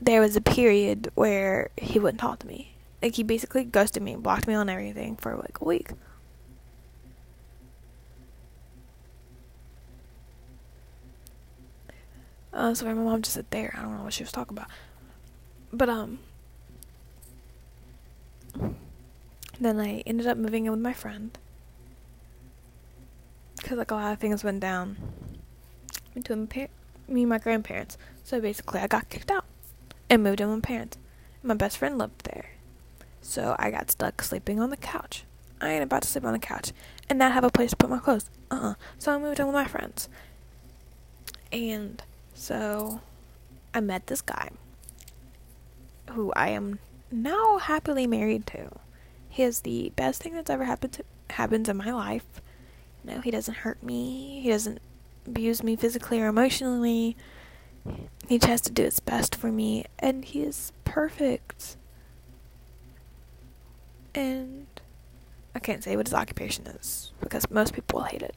there 0.00 0.20
was 0.20 0.36
a 0.36 0.40
period 0.40 1.10
where 1.14 1.70
he 1.76 1.98
wouldn't 1.98 2.20
talk 2.20 2.38
to 2.40 2.46
me. 2.46 2.74
Like 3.02 3.14
he 3.14 3.22
basically 3.22 3.64
ghosted 3.64 4.02
me, 4.02 4.16
blocked 4.16 4.46
me 4.46 4.54
on 4.54 4.68
everything 4.68 5.16
for 5.16 5.36
like 5.36 5.60
a 5.60 5.64
week. 5.64 5.90
Uh, 12.52 12.74
sorry, 12.74 12.94
my 12.94 13.02
mom 13.02 13.22
just 13.22 13.34
said 13.34 13.46
there. 13.50 13.72
I 13.78 13.82
don't 13.82 13.96
know 13.96 14.02
what 14.02 14.12
she 14.12 14.24
was 14.24 14.32
talking 14.32 14.56
about. 14.56 14.68
But 15.72 15.88
um, 15.88 16.18
then 19.60 19.80
I 19.80 20.02
ended 20.06 20.26
up 20.26 20.38
moving 20.38 20.66
in 20.66 20.72
with 20.72 20.80
my 20.80 20.92
friend 20.92 21.36
because 23.56 23.78
like 23.78 23.90
a 23.90 23.94
lot 23.94 24.12
of 24.12 24.18
things 24.18 24.44
went 24.44 24.60
down 24.60 24.96
between 26.14 26.48
me 27.08 27.22
and 27.22 27.28
my 27.28 27.38
grandparents. 27.38 27.98
So 28.24 28.40
basically, 28.40 28.80
I 28.80 28.86
got 28.86 29.08
kicked 29.08 29.30
out 29.30 29.44
and 30.08 30.22
moved 30.22 30.40
in 30.40 30.48
with 30.48 30.58
my 30.58 30.66
parents. 30.66 30.98
My 31.42 31.54
best 31.54 31.78
friend 31.78 31.98
lived 31.98 32.24
there. 32.24 32.50
So 33.20 33.56
I 33.58 33.70
got 33.70 33.90
stuck 33.90 34.22
sleeping 34.22 34.60
on 34.60 34.70
the 34.70 34.76
couch. 34.76 35.24
I 35.60 35.70
ain't 35.70 35.82
about 35.82 36.02
to 36.02 36.08
sleep 36.08 36.24
on 36.24 36.32
the 36.32 36.38
couch 36.38 36.72
and 37.08 37.18
not 37.18 37.32
have 37.32 37.44
a 37.44 37.50
place 37.50 37.70
to 37.70 37.76
put 37.76 37.90
my 37.90 37.98
clothes. 37.98 38.30
Uh 38.50 38.54
uh-uh. 38.54 38.70
uh 38.70 38.74
So 38.98 39.12
I 39.12 39.18
moved 39.18 39.40
in 39.40 39.46
with 39.46 39.54
my 39.54 39.66
friends. 39.66 40.08
And 41.50 42.02
so 42.34 43.00
I 43.74 43.80
met 43.80 44.06
this 44.06 44.20
guy 44.20 44.50
who 46.10 46.32
I 46.34 46.50
am 46.50 46.78
now 47.10 47.58
happily 47.58 48.06
married 48.06 48.46
to. 48.48 48.70
He 49.28 49.42
is 49.42 49.60
the 49.60 49.92
best 49.96 50.22
thing 50.22 50.34
that's 50.34 50.50
ever 50.50 50.64
happened 50.64 50.94
to 50.94 51.04
happens 51.30 51.68
in 51.68 51.76
my 51.76 51.92
life. 51.92 52.40
You 53.04 53.12
know, 53.14 53.20
he 53.20 53.30
doesn't 53.30 53.58
hurt 53.58 53.82
me. 53.82 54.40
He 54.42 54.50
doesn't 54.50 54.80
abuse 55.26 55.62
me 55.62 55.76
physically 55.76 56.20
or 56.20 56.26
emotionally. 56.26 57.16
He 58.28 58.38
tries 58.38 58.60
to 58.62 58.72
do 58.72 58.82
his 58.82 59.00
best 59.00 59.34
for 59.34 59.50
me, 59.50 59.84
and 59.98 60.24
he 60.24 60.42
is 60.42 60.72
perfect. 60.84 61.76
And 64.14 64.66
I 65.54 65.58
can't 65.58 65.82
say 65.84 65.96
what 65.96 66.06
his 66.06 66.14
occupation 66.14 66.66
is 66.66 67.12
because 67.20 67.50
most 67.50 67.72
people 67.72 68.00
will 68.00 68.06
hate 68.06 68.22
it. 68.22 68.34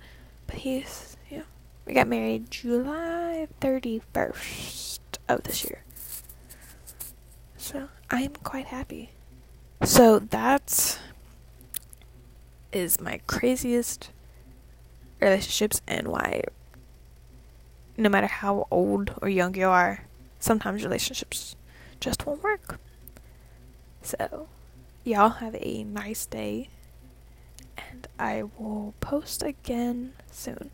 But 0.47 0.57
he's, 0.57 1.17
yeah. 1.29 1.43
We 1.85 1.93
got 1.93 2.07
married 2.07 2.51
July 2.51 3.47
31st 3.59 4.99
of 5.27 5.43
this 5.43 5.63
year. 5.63 5.83
So 7.57 7.89
I 8.09 8.21
am 8.21 8.33
quite 8.43 8.67
happy. 8.67 9.11
So 9.83 10.19
that 10.19 10.99
is 12.71 13.01
my 13.01 13.19
craziest 13.27 14.11
relationships 15.19 15.81
and 15.87 16.07
why 16.07 16.43
no 17.97 18.09
matter 18.09 18.27
how 18.27 18.67
old 18.71 19.13
or 19.21 19.29
young 19.29 19.55
you 19.55 19.67
are, 19.67 20.05
sometimes 20.39 20.83
relationships 20.83 21.55
just 21.99 22.25
won't 22.25 22.43
work. 22.43 22.79
So, 24.01 24.47
y'all 25.03 25.29
have 25.29 25.55
a 25.59 25.83
nice 25.83 26.25
day, 26.25 26.69
and 27.77 28.07
I 28.17 28.43
will 28.57 28.93
post 28.99 29.43
again 29.43 30.13
soon. 30.31 30.71